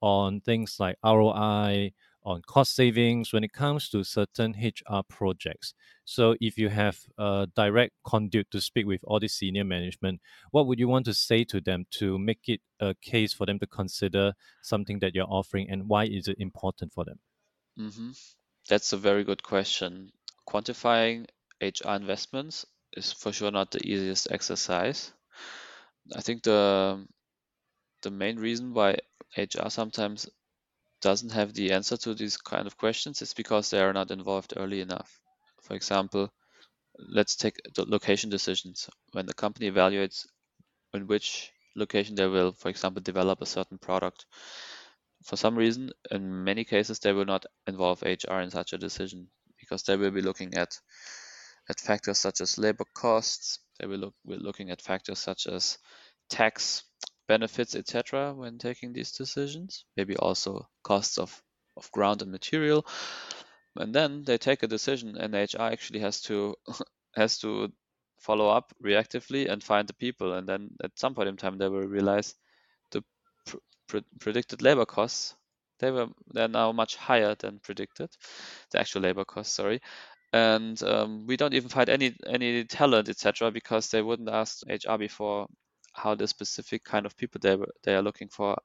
on 0.00 0.40
things 0.40 0.76
like 0.78 0.98
ROI, 1.04 1.92
on 2.26 2.42
cost 2.42 2.74
savings 2.74 3.32
when 3.32 3.44
it 3.44 3.52
comes 3.52 3.88
to 3.90 4.04
certain 4.04 4.54
HR 4.58 5.02
projects. 5.04 5.74
So, 6.04 6.36
if 6.40 6.58
you 6.58 6.68
have 6.68 7.06
a 7.18 7.48
direct 7.54 7.94
conduit 8.04 8.50
to 8.50 8.60
speak 8.60 8.86
with 8.86 9.02
all 9.04 9.20
the 9.20 9.28
senior 9.28 9.64
management, 9.64 10.20
what 10.50 10.66
would 10.66 10.78
you 10.78 10.88
want 10.88 11.06
to 11.06 11.14
say 11.14 11.44
to 11.44 11.60
them 11.60 11.86
to 11.92 12.18
make 12.18 12.48
it 12.48 12.60
a 12.80 12.94
case 12.96 13.32
for 13.32 13.46
them 13.46 13.58
to 13.60 13.66
consider 13.66 14.34
something 14.62 14.98
that 15.00 15.14
you're 15.14 15.30
offering, 15.30 15.70
and 15.70 15.88
why 15.88 16.04
is 16.06 16.28
it 16.28 16.36
important 16.38 16.92
for 16.92 17.04
them? 17.04 17.20
Mm-hmm. 17.78 18.10
That's 18.68 18.92
a 18.92 18.98
very 18.98 19.24
good 19.24 19.42
question. 19.42 20.12
Quantifying 20.48 21.28
HR 21.60 21.96
investments 21.96 22.66
is 22.92 23.12
for 23.12 23.32
sure 23.32 23.50
not 23.52 23.70
the 23.70 23.86
easiest 23.86 24.30
exercise. 24.32 25.12
I 26.14 26.20
think 26.20 26.42
the 26.42 27.06
the 28.02 28.10
main 28.10 28.38
reason 28.38 28.74
why 28.74 28.98
HR 29.36 29.70
sometimes 29.70 30.28
doesn't 31.06 31.30
have 31.30 31.54
the 31.54 31.70
answer 31.70 31.96
to 31.96 32.14
these 32.14 32.36
kind 32.36 32.66
of 32.66 32.76
questions, 32.76 33.22
it's 33.22 33.32
because 33.32 33.70
they 33.70 33.80
are 33.80 33.92
not 33.92 34.10
involved 34.10 34.54
early 34.56 34.80
enough. 34.80 35.20
For 35.62 35.74
example, 35.74 36.32
let's 36.98 37.36
take 37.36 37.54
the 37.76 37.84
location 37.84 38.28
decisions. 38.28 38.90
When 39.12 39.26
the 39.26 39.34
company 39.34 39.70
evaluates 39.70 40.26
in 40.94 41.06
which 41.06 41.52
location 41.76 42.16
they 42.16 42.26
will, 42.26 42.50
for 42.52 42.70
example, 42.70 43.02
develop 43.02 43.40
a 43.40 43.46
certain 43.46 43.78
product, 43.78 44.26
for 45.22 45.36
some 45.36 45.54
reason, 45.56 45.92
in 46.10 46.42
many 46.42 46.64
cases, 46.64 46.98
they 46.98 47.12
will 47.12 47.24
not 47.24 47.46
involve 47.68 48.02
HR 48.02 48.40
in 48.40 48.50
such 48.50 48.72
a 48.72 48.78
decision 48.78 49.28
because 49.60 49.84
they 49.84 49.96
will 49.96 50.10
be 50.10 50.22
looking 50.22 50.54
at 50.54 50.76
at 51.68 51.78
factors 51.78 52.18
such 52.18 52.40
as 52.40 52.58
labor 52.58 52.86
costs. 52.94 53.60
They 53.78 53.86
will 53.86 53.98
look 53.98 54.14
will 54.24 54.40
looking 54.40 54.70
at 54.70 54.82
factors 54.82 55.20
such 55.20 55.46
as 55.46 55.78
tax 56.28 56.82
benefits, 57.28 57.74
etc., 57.74 58.34
when 58.34 58.58
taking 58.58 58.92
these 58.92 59.12
decisions. 59.12 59.84
Maybe 59.96 60.16
also 60.16 60.68
costs 60.82 61.18
of, 61.18 61.42
of 61.76 61.90
ground 61.92 62.22
and 62.22 62.30
material. 62.32 62.86
And 63.76 63.94
then 63.94 64.24
they 64.24 64.38
take 64.38 64.62
a 64.62 64.68
decision, 64.68 65.16
and 65.16 65.34
HR 65.34 65.62
actually 65.72 66.00
has 66.00 66.20
to 66.22 66.54
has 67.16 67.38
to 67.38 67.72
follow 68.18 68.48
up 68.48 68.72
reactively 68.84 69.50
and 69.50 69.62
find 69.62 69.88
the 69.88 69.94
people. 69.94 70.32
And 70.34 70.48
then 70.48 70.70
at 70.82 70.98
some 70.98 71.14
point 71.14 71.28
in 71.28 71.36
time, 71.36 71.58
they 71.58 71.68
will 71.68 71.86
realize 71.86 72.34
the 72.90 73.02
pr- 73.46 73.56
pr- 73.88 73.98
predicted 74.18 74.62
labor 74.62 74.86
costs 74.86 75.34
they 75.78 75.90
were 75.90 76.06
they're 76.32 76.48
now 76.48 76.72
much 76.72 76.96
higher 76.96 77.34
than 77.34 77.58
predicted, 77.60 78.08
the 78.70 78.80
actual 78.80 79.02
labor 79.02 79.24
costs. 79.24 79.54
Sorry, 79.54 79.80
and 80.32 80.82
um, 80.82 81.26
we 81.26 81.36
don't 81.36 81.54
even 81.54 81.68
find 81.68 81.88
any 81.88 82.14
any 82.26 82.64
talent 82.64 83.08
etc 83.08 83.50
because 83.50 83.90
they 83.90 84.02
wouldn't 84.02 84.28
ask 84.28 84.62
hr 84.68 84.96
before 84.98 85.46
how 85.96 86.14
the 86.14 86.28
specific 86.28 86.84
kind 86.84 87.06
of 87.06 87.16
people 87.16 87.40
they 87.42 87.56
they 87.84 87.94
are 87.96 88.02
looking 88.02 88.28
for, 88.28 88.56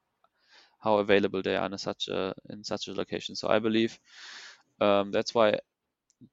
how 0.79 0.97
available 0.97 1.41
they 1.41 1.55
are 1.55 1.65
in 1.67 1.77
such 1.77 2.07
a 2.09 2.33
in 2.49 2.63
such 2.63 2.87
a 2.87 2.93
location. 2.93 3.35
So 3.35 3.49
I 3.49 3.59
believe 3.59 3.99
um, 4.81 5.11
that's 5.11 5.33
why 5.33 5.59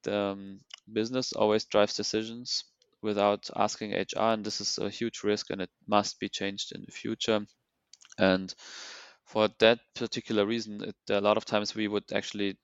the 0.03 0.17
um, 0.19 0.61
business 0.93 1.33
always 1.33 1.65
drives 1.67 1.95
decisions 1.97 2.65
without 3.03 3.51
asking 3.57 3.93
HR, 3.95 4.33
and 4.35 4.45
this 4.45 4.61
is 4.61 4.79
a 4.79 4.91
huge 4.91 5.23
risk, 5.25 5.51
and 5.51 5.63
it 5.63 5.71
must 5.87 6.21
be 6.21 6.29
changed 6.29 6.73
in 6.75 6.83
the 6.85 6.93
future. 6.93 7.47
And 8.19 8.55
for 9.25 9.49
that 9.61 9.81
particular 9.95 10.47
reason, 10.47 10.83
it, 10.85 10.97
a 11.11 11.21
lot 11.21 11.37
of 11.39 11.45
times 11.47 11.75
we 11.75 11.89
would 11.89 12.13
actually 12.13 12.59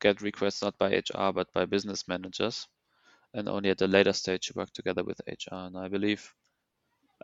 get 0.00 0.20
requests 0.22 0.62
not 0.62 0.76
by 0.78 0.92
HR 0.92 1.32
but 1.32 1.52
by 1.54 1.64
business 1.66 2.08
managers, 2.08 2.66
and 3.34 3.48
only 3.48 3.70
at 3.70 3.82
a 3.82 3.88
later 3.88 4.12
stage 4.14 4.52
work 4.54 4.72
together 4.72 5.04
with 5.04 5.20
HR. 5.28 5.66
And 5.66 5.78
I 5.78 5.88
believe 5.88 6.34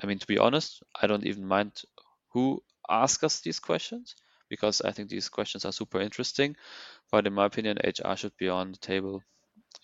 I 0.02 0.06
mean, 0.06 0.18
to 0.18 0.26
be 0.26 0.38
honest, 0.38 0.82
I 1.00 1.06
don't 1.06 1.26
even 1.26 1.44
mind 1.46 1.82
who 2.32 2.62
asks 2.88 3.24
us 3.24 3.40
these 3.40 3.58
questions 3.58 4.14
because 4.48 4.80
I 4.80 4.92
think 4.92 5.08
these 5.08 5.28
questions 5.28 5.64
are 5.64 5.72
super 5.72 6.00
interesting. 6.00 6.56
But 7.10 7.26
in 7.26 7.34
my 7.34 7.46
opinion, 7.46 7.78
HR 7.84 8.14
should 8.14 8.36
be 8.36 8.48
on 8.48 8.72
the 8.72 8.78
table 8.78 9.22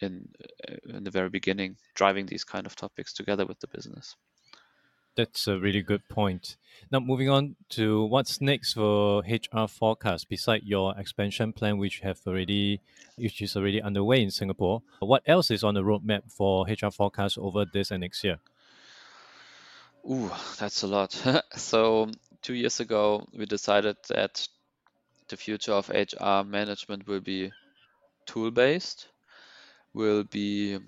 in 0.01 0.29
uh, 0.69 0.97
in 0.97 1.05
the 1.05 1.11
very 1.11 1.31
beginning, 1.31 1.77
driving 1.95 2.27
these 2.27 2.45
kind 2.45 2.67
of 2.67 2.77
topics 2.77 3.13
together 3.13 3.47
with 3.47 3.61
the 3.61 3.69
business. 3.69 4.17
That's 5.17 5.47
a 5.47 5.61
really 5.61 5.83
good 5.83 6.09
point. 6.09 6.57
Now, 6.91 6.99
moving 6.99 7.31
on 7.31 7.55
to 7.71 8.05
what's 8.05 8.41
next 8.41 8.73
for 8.73 9.23
HR 9.23 9.69
forecast, 9.69 10.29
beside 10.29 10.65
your 10.65 10.93
expansion 10.99 11.53
plan, 11.53 11.79
which 11.79 12.01
have 12.01 12.19
already, 12.27 12.81
which 13.17 13.41
is 13.41 13.57
already 13.57 13.81
underway 13.81 14.23
in 14.23 14.33
Singapore. 14.33 14.83
What 14.99 15.23
else 15.25 15.53
is 15.53 15.63
on 15.63 15.75
the 15.75 15.85
roadmap 15.85 16.33
for 16.33 16.67
HR 16.67 16.91
forecast 16.91 17.39
over 17.39 17.65
this 17.65 17.93
and 17.93 18.01
next 18.01 18.25
year? 18.25 18.41
Ooh, 20.09 20.31
that's 20.59 20.83
a 20.83 20.87
lot. 20.87 21.13
so 21.57 22.11
two 22.43 22.55
years 22.55 22.81
ago, 22.81 23.27
we 23.33 23.47
decided 23.47 23.97
that 24.09 24.47
the 25.29 25.37
future 25.37 25.73
of 25.73 25.91
HR 25.91 26.45
management 26.45 27.07
will 27.07 27.21
be 27.21 27.53
tool-based, 28.27 29.09
will 29.95 30.25
be 30.25 30.79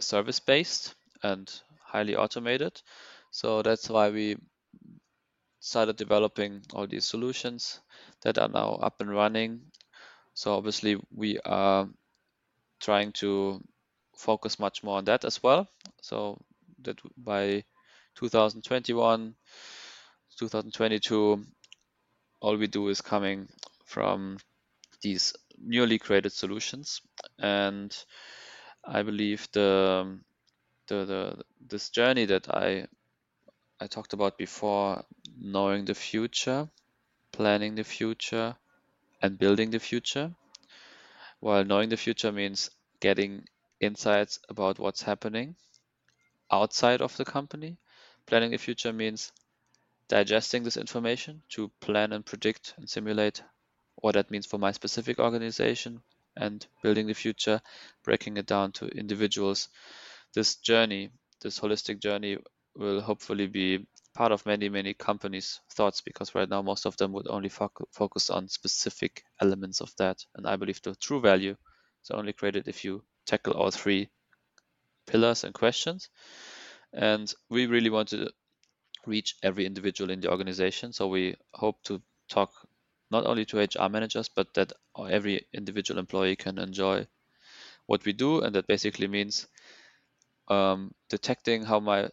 service-based, 0.00 0.94
and 1.22 1.52
highly 1.82 2.16
automated. 2.16 2.80
So 3.30 3.62
that's 3.62 3.88
why 3.90 4.10
we 4.10 4.38
started 5.60 5.96
developing 5.96 6.62
all 6.74 6.86
these 6.86 7.04
solutions 7.04 7.80
that 8.22 8.38
are 8.38 8.48
now 8.48 8.74
up 8.74 9.00
and 9.00 9.10
running. 9.10 9.60
So 10.34 10.54
obviously 10.54 11.00
we 11.14 11.38
are 11.40 11.88
trying 12.80 13.12
to 13.12 13.62
focus 14.16 14.58
much 14.58 14.82
more 14.82 14.98
on 14.98 15.04
that 15.06 15.24
as 15.24 15.42
well. 15.42 15.68
So 16.02 16.40
that 16.82 17.00
by 17.16 17.64
2021, 18.16 19.34
2022, 20.38 21.44
all 22.40 22.56
we 22.56 22.66
do 22.66 22.88
is 22.88 23.00
coming 23.00 23.48
from 23.84 24.38
these 25.02 25.34
newly 25.58 25.98
created 25.98 26.32
solutions. 26.32 27.00
And 27.38 27.96
I 28.84 29.02
believe 29.02 29.48
the 29.52 30.18
the, 30.88 31.04
the 31.04 31.42
this 31.60 31.90
journey 31.90 32.26
that 32.26 32.48
I 32.52 32.86
I 33.80 33.86
talked 33.86 34.12
about 34.12 34.38
before, 34.38 35.04
knowing 35.38 35.84
the 35.84 35.94
future, 35.94 36.68
planning 37.32 37.74
the 37.74 37.84
future, 37.84 38.56
and 39.22 39.38
building 39.38 39.70
the 39.70 39.80
future. 39.80 40.34
While 41.40 41.64
knowing 41.64 41.88
the 41.90 41.96
future 41.96 42.32
means 42.32 42.70
getting 43.00 43.46
insights 43.80 44.38
about 44.48 44.78
what's 44.78 45.02
happening 45.02 45.56
outside 46.50 47.02
of 47.02 47.16
the 47.16 47.24
company. 47.24 47.78
Planning 48.26 48.50
the 48.52 48.58
future 48.58 48.92
means 48.92 49.32
digesting 50.08 50.62
this 50.62 50.76
information 50.76 51.42
to 51.50 51.68
plan 51.80 52.12
and 52.12 52.24
predict 52.26 52.74
and 52.76 52.88
simulate 52.88 53.42
what 53.96 54.14
that 54.14 54.30
means 54.30 54.46
for 54.46 54.58
my 54.58 54.72
specific 54.72 55.18
organization 55.18 56.02
and 56.36 56.66
building 56.82 57.06
the 57.06 57.14
future, 57.14 57.60
breaking 58.02 58.36
it 58.36 58.46
down 58.46 58.72
to 58.72 58.86
individuals. 58.88 59.68
This 60.34 60.56
journey, 60.56 61.10
this 61.40 61.60
holistic 61.60 62.00
journey, 62.00 62.38
will 62.76 63.00
hopefully 63.00 63.46
be 63.46 63.86
part 64.14 64.32
of 64.32 64.46
many, 64.46 64.68
many 64.68 64.94
companies' 64.94 65.60
thoughts 65.70 66.00
because 66.00 66.34
right 66.34 66.48
now 66.48 66.62
most 66.62 66.86
of 66.86 66.96
them 66.96 67.12
would 67.12 67.28
only 67.28 67.48
fo- 67.48 67.72
focus 67.92 68.30
on 68.30 68.48
specific 68.48 69.24
elements 69.40 69.80
of 69.80 69.94
that. 69.96 70.24
And 70.34 70.46
I 70.46 70.56
believe 70.56 70.82
the 70.82 70.94
true 70.94 71.20
value 71.20 71.56
is 72.02 72.10
only 72.10 72.32
created 72.32 72.68
if 72.68 72.84
you 72.84 73.04
tackle 73.26 73.54
all 73.54 73.70
three 73.70 74.10
pillars 75.06 75.44
and 75.44 75.54
questions. 75.54 76.08
And 76.94 77.32
we 77.50 77.66
really 77.66 77.90
want 77.90 78.08
to 78.10 78.32
reach 79.06 79.36
every 79.42 79.66
individual 79.66 80.10
in 80.10 80.20
the 80.20 80.30
organization. 80.30 80.92
So 80.92 81.08
we 81.08 81.36
hope 81.54 81.82
to 81.84 82.02
talk 82.28 82.52
not 83.10 83.26
only 83.26 83.44
to 83.46 83.60
HR 83.60 83.88
managers, 83.90 84.28
but 84.28 84.54
that 84.54 84.72
every 84.98 85.46
individual 85.52 86.00
employee 86.00 86.36
can 86.36 86.58
enjoy 86.58 87.06
what 87.86 88.04
we 88.04 88.12
do. 88.14 88.42
And 88.42 88.54
that 88.56 88.66
basically 88.68 89.08
means 89.08 89.48
um, 90.48 90.94
detecting 91.08 91.64
how 91.64 91.80
my 91.80 92.10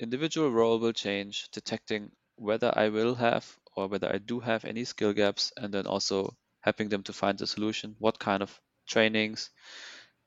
individual 0.00 0.50
role 0.50 0.78
will 0.78 0.92
change, 0.92 1.48
detecting 1.52 2.12
whether 2.36 2.72
I 2.76 2.88
will 2.88 3.14
have 3.16 3.58
or 3.76 3.88
whether 3.88 4.12
I 4.12 4.18
do 4.18 4.40
have 4.40 4.64
any 4.64 4.84
skill 4.84 5.12
gaps, 5.12 5.52
and 5.56 5.72
then 5.72 5.86
also 5.86 6.36
helping 6.60 6.88
them 6.88 7.02
to 7.04 7.12
find 7.12 7.40
a 7.40 7.46
solution. 7.46 7.96
What 7.98 8.18
kind 8.18 8.42
of 8.42 8.60
trainings 8.88 9.50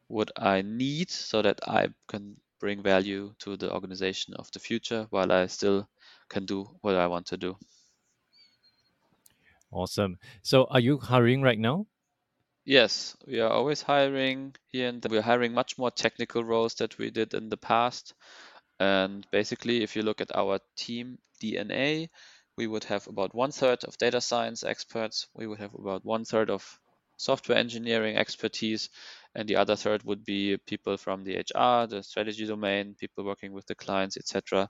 would 0.10 0.32
I 0.38 0.62
need 0.64 1.12
so 1.12 1.42
that 1.44 1.62
I 1.68 1.90
can 2.08 2.38
bring 2.64 2.82
value 2.82 3.36
to 3.40 3.58
the 3.58 3.70
organization 3.74 4.34
of 4.36 4.50
the 4.54 4.60
future 4.60 5.06
while 5.10 5.30
I 5.34 5.48
still 5.48 5.86
can 6.30 6.46
do 6.46 6.64
what 6.80 6.96
I 6.96 7.08
want 7.08 7.26
to 7.28 7.36
do. 7.36 7.58
Awesome. 9.70 10.18
So, 10.44 10.64
are 10.70 10.80
you 10.80 10.98
hiring 10.98 11.42
right 11.42 11.60
now? 11.60 11.88
Yes, 12.64 13.18
we 13.28 13.42
are 13.42 13.50
always 13.50 13.82
hiring 13.82 14.56
here, 14.70 14.88
and 14.88 15.06
we're 15.10 15.22
hiring 15.22 15.54
much 15.54 15.78
more 15.78 15.92
technical 15.92 16.42
roles 16.42 16.76
that 16.76 16.98
we 16.98 17.12
did 17.12 17.34
in 17.34 17.50
the 17.50 17.58
past. 17.58 18.14
And 18.80 19.28
basically, 19.30 19.84
if 19.84 19.98
you 19.98 20.04
look 20.04 20.22
at 20.22 20.34
our 20.34 20.60
team 20.78 21.18
DNA, 21.42 22.08
we 22.58 22.68
would 22.68 22.86
have 22.86 23.08
about 23.08 23.36
one 23.36 23.52
third 23.52 23.84
of 23.84 23.98
data 23.98 24.22
science 24.22 24.64
experts, 24.64 25.28
we 25.34 25.48
would 25.48 25.60
have 25.60 25.74
about 25.74 26.06
one 26.06 26.24
third 26.24 26.50
of 26.50 26.80
software 27.18 27.58
engineering 27.58 28.16
expertise, 28.16 28.90
and 29.36 29.48
the 29.48 29.56
other 29.56 29.76
third 29.76 30.04
would 30.04 30.24
be 30.24 30.58
people 30.66 30.98
from 30.98 31.24
the 31.24 31.38
HR, 31.38 31.88
the 31.88 32.04
strategy 32.04 32.46
domain, 32.46 32.96
people 33.00 33.24
working 33.24 33.54
with 33.54 33.66
the 33.66 33.76
clients, 33.76 34.18
etc. 34.18 34.70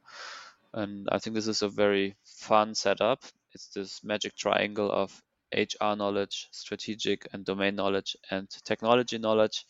And 0.74 1.08
I 1.12 1.20
think 1.20 1.36
this 1.36 1.48
is 1.48 1.62
a 1.62 1.70
very 1.70 2.16
fun 2.26 2.76
setup. 2.76 3.24
It's 3.54 3.68
this 3.70 4.04
magic 4.04 4.36
triangle 4.36 4.92
of 4.92 5.22
HR 5.54 5.96
knowledge, 5.96 6.48
strategic 6.52 7.28
and 7.34 7.46
domain 7.46 7.76
knowledge, 7.76 8.16
and 8.32 8.50
technology 8.66 9.18
knowledge. 9.18 9.66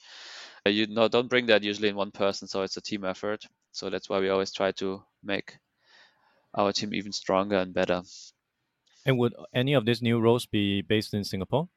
Uh, 0.65 0.69
you 0.69 0.88
know, 0.88 1.08
don't 1.08 1.27
bring 1.27 1.47
that 1.47 1.63
usually 1.63 1.89
in 1.89 1.95
one 1.95 2.12
person, 2.12 2.47
so 2.47 2.62
it's 2.62 2.77
a 2.77 2.82
team 2.82 3.03
effort. 3.03 3.45
So 3.71 3.89
that's 3.89 4.10
why 4.10 4.19
we 4.19 4.29
always 4.29 4.53
try 4.53 4.71
to 4.73 5.03
make 5.23 5.58
our 6.53 6.71
team 6.71 6.93
even 6.93 7.12
stronger 7.12 7.58
and 7.58 7.73
better. 7.73 8.03
And 9.06 9.17
would 9.17 9.34
any 9.53 9.73
of 9.73 9.86
these 9.86 10.01
new 10.01 10.19
roles 10.19 10.45
be 10.45 10.82
based 10.82 11.13
in 11.13 11.23
Singapore? 11.23 11.67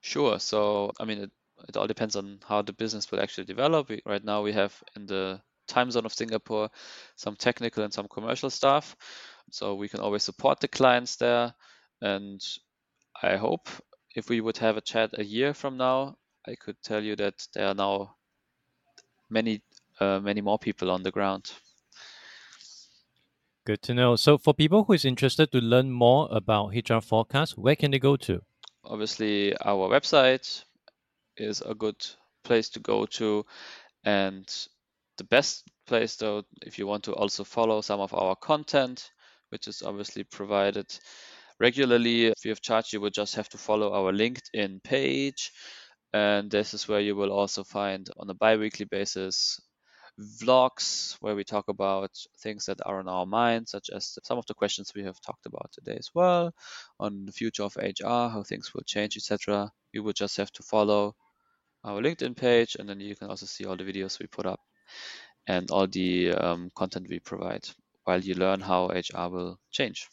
Sure. 0.00 0.38
So, 0.38 0.92
I 1.00 1.04
mean, 1.04 1.18
it, 1.18 1.30
it 1.66 1.76
all 1.76 1.86
depends 1.86 2.16
on 2.16 2.38
how 2.46 2.62
the 2.62 2.72
business 2.72 3.10
will 3.10 3.20
actually 3.20 3.44
develop. 3.44 3.88
We, 3.88 4.02
right 4.06 4.24
now, 4.24 4.42
we 4.42 4.52
have 4.52 4.80
in 4.94 5.06
the 5.06 5.40
time 5.66 5.90
zone 5.90 6.06
of 6.06 6.12
Singapore 6.12 6.70
some 7.16 7.36
technical 7.36 7.84
and 7.84 7.92
some 7.92 8.08
commercial 8.08 8.50
staff, 8.50 8.96
So 9.50 9.74
we 9.74 9.88
can 9.88 10.00
always 10.00 10.22
support 10.22 10.60
the 10.60 10.68
clients 10.68 11.16
there. 11.16 11.54
And 12.00 12.40
I 13.22 13.36
hope 13.36 13.68
if 14.14 14.28
we 14.28 14.40
would 14.40 14.58
have 14.58 14.76
a 14.76 14.82
chat 14.82 15.10
a 15.18 15.24
year 15.24 15.54
from 15.54 15.76
now, 15.76 16.16
I 16.46 16.54
could 16.54 16.76
tell 16.82 17.02
you 17.02 17.16
that 17.16 17.46
there 17.54 17.68
are 17.68 17.74
now 17.74 18.16
many, 19.30 19.62
uh, 20.00 20.20
many 20.20 20.40
more 20.40 20.58
people 20.58 20.90
on 20.90 21.02
the 21.02 21.10
ground. 21.10 21.52
Good 23.66 23.82
to 23.82 23.94
know. 23.94 24.16
So, 24.16 24.38
for 24.38 24.54
people 24.54 24.84
who 24.84 24.94
is 24.94 25.04
interested 25.04 25.52
to 25.52 25.58
learn 25.58 25.90
more 25.90 26.26
about 26.30 26.72
HR 26.74 27.00
forecast, 27.00 27.58
where 27.58 27.76
can 27.76 27.90
they 27.90 27.98
go 27.98 28.16
to? 28.16 28.40
Obviously, 28.82 29.54
our 29.58 29.90
website 29.90 30.64
is 31.38 31.62
a 31.62 31.74
good 31.74 32.04
place 32.44 32.68
to 32.70 32.80
go 32.80 33.06
to, 33.06 33.46
and 34.04 34.46
the 35.16 35.24
best 35.24 35.64
place 35.86 36.16
though, 36.16 36.44
if 36.62 36.78
you 36.78 36.86
want 36.86 37.04
to 37.04 37.12
also 37.12 37.44
follow 37.44 37.80
some 37.80 38.00
of 38.00 38.14
our 38.14 38.36
content, 38.36 39.10
which 39.50 39.66
is 39.66 39.82
obviously 39.82 40.24
provided 40.24 40.86
regularly 41.58 42.32
free 42.40 42.52
of 42.52 42.60
charge, 42.60 42.92
you 42.92 43.00
would 43.00 43.14
just 43.14 43.34
have 43.34 43.48
to 43.48 43.58
follow 43.58 43.92
our 43.92 44.12
LinkedIn 44.12 44.82
page. 44.82 45.52
And 46.12 46.50
this 46.50 46.72
is 46.72 46.88
where 46.88 47.00
you 47.00 47.16
will 47.16 47.32
also 47.32 47.64
find 47.64 48.08
on 48.16 48.30
a 48.30 48.34
bi-weekly 48.34 48.86
basis 48.86 49.60
vlogs 50.42 51.16
where 51.20 51.34
we 51.34 51.44
talk 51.44 51.68
about 51.68 52.10
things 52.40 52.66
that 52.66 52.78
are 52.84 52.98
on 52.98 53.08
our 53.08 53.26
mind, 53.26 53.68
such 53.68 53.90
as 53.90 54.18
some 54.24 54.38
of 54.38 54.46
the 54.46 54.54
questions 54.54 54.92
we 54.94 55.04
have 55.04 55.20
talked 55.20 55.46
about 55.46 55.70
today 55.72 55.96
as 55.98 56.10
well, 56.14 56.52
on 56.98 57.24
the 57.26 57.32
future 57.32 57.62
of 57.62 57.76
HR, 57.76 58.28
how 58.28 58.42
things 58.46 58.72
will 58.74 58.82
change, 58.84 59.16
etc. 59.16 59.70
You 59.92 60.02
would 60.02 60.16
just 60.16 60.36
have 60.36 60.50
to 60.52 60.62
follow 60.62 61.14
our 61.84 62.00
LinkedIn 62.00 62.36
page, 62.36 62.76
and 62.78 62.88
then 62.88 63.00
you 63.00 63.16
can 63.16 63.28
also 63.28 63.46
see 63.46 63.64
all 63.64 63.76
the 63.76 63.84
videos 63.84 64.18
we 64.18 64.26
put 64.26 64.46
up 64.46 64.60
and 65.46 65.70
all 65.70 65.86
the 65.86 66.32
um, 66.32 66.70
content 66.74 67.06
we 67.08 67.18
provide 67.18 67.68
while 68.04 68.20
you 68.20 68.34
learn 68.34 68.60
how 68.60 68.88
HR 68.88 69.28
will 69.28 69.58
change. 69.70 70.08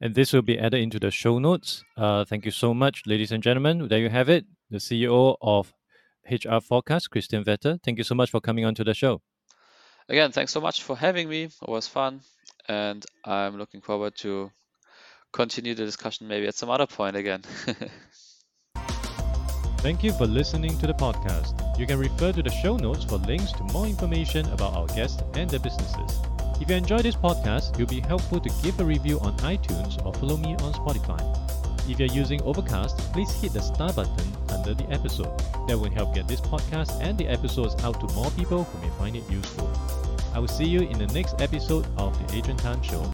And 0.00 0.14
this 0.14 0.32
will 0.32 0.42
be 0.42 0.58
added 0.58 0.80
into 0.80 0.98
the 0.98 1.10
show 1.10 1.38
notes. 1.38 1.82
Uh, 1.96 2.24
thank 2.24 2.44
you 2.44 2.50
so 2.50 2.74
much, 2.74 3.02
ladies 3.06 3.32
and 3.32 3.42
gentlemen. 3.42 3.88
There 3.88 3.98
you 3.98 4.10
have 4.10 4.28
it, 4.28 4.44
the 4.70 4.78
CEO 4.78 5.36
of 5.40 5.72
HR 6.30 6.60
Forecast, 6.60 7.10
Christian 7.10 7.44
Vetter. 7.44 7.82
Thank 7.82 7.98
you 7.98 8.04
so 8.04 8.14
much 8.14 8.30
for 8.30 8.40
coming 8.40 8.64
on 8.64 8.74
to 8.74 8.84
the 8.84 8.94
show. 8.94 9.22
Again, 10.08 10.32
thanks 10.32 10.52
so 10.52 10.60
much 10.60 10.82
for 10.82 10.96
having 10.96 11.28
me. 11.28 11.44
It 11.44 11.68
was 11.68 11.88
fun. 11.88 12.20
And 12.68 13.04
I'm 13.24 13.56
looking 13.56 13.80
forward 13.80 14.16
to 14.18 14.50
continue 15.32 15.74
the 15.74 15.84
discussion 15.84 16.28
maybe 16.28 16.46
at 16.46 16.54
some 16.54 16.70
other 16.70 16.86
point 16.86 17.16
again. 17.16 17.42
Thank 19.86 20.02
you 20.02 20.12
for 20.14 20.26
listening 20.26 20.76
to 20.78 20.88
the 20.88 20.94
podcast. 20.94 21.54
You 21.78 21.86
can 21.86 22.00
refer 22.00 22.32
to 22.32 22.42
the 22.42 22.50
show 22.50 22.76
notes 22.76 23.04
for 23.04 23.18
links 23.18 23.52
to 23.52 23.62
more 23.72 23.86
information 23.86 24.44
about 24.50 24.74
our 24.74 24.88
guests 24.88 25.22
and 25.34 25.48
their 25.48 25.60
businesses. 25.60 26.18
If 26.60 26.68
you 26.68 26.74
enjoy 26.74 27.02
this 27.02 27.14
podcast, 27.14 27.74
it 27.74 27.78
will 27.78 27.86
be 27.86 28.00
helpful 28.00 28.40
to 28.40 28.50
give 28.64 28.80
a 28.80 28.84
review 28.84 29.20
on 29.20 29.36
iTunes 29.36 30.04
or 30.04 30.12
follow 30.14 30.38
me 30.38 30.56
on 30.56 30.72
Spotify. 30.72 31.22
If 31.88 32.00
you're 32.00 32.08
using 32.08 32.42
Overcast, 32.42 32.98
please 33.12 33.30
hit 33.40 33.52
the 33.52 33.62
star 33.62 33.92
button 33.92 34.26
under 34.48 34.74
the 34.74 34.90
episode. 34.90 35.30
That 35.68 35.78
will 35.78 35.92
help 35.92 36.16
get 36.16 36.26
this 36.26 36.40
podcast 36.40 37.00
and 37.00 37.16
the 37.16 37.28
episodes 37.28 37.80
out 37.84 38.00
to 38.00 38.12
more 38.12 38.32
people 38.32 38.64
who 38.64 38.84
may 38.84 38.92
find 38.98 39.14
it 39.14 39.30
useful. 39.30 39.70
I 40.34 40.40
will 40.40 40.48
see 40.48 40.66
you 40.66 40.80
in 40.80 40.98
the 40.98 41.06
next 41.14 41.40
episode 41.40 41.86
of 41.96 42.18
the 42.26 42.38
Adrian 42.38 42.56
Tan 42.56 42.82
Show. 42.82 43.04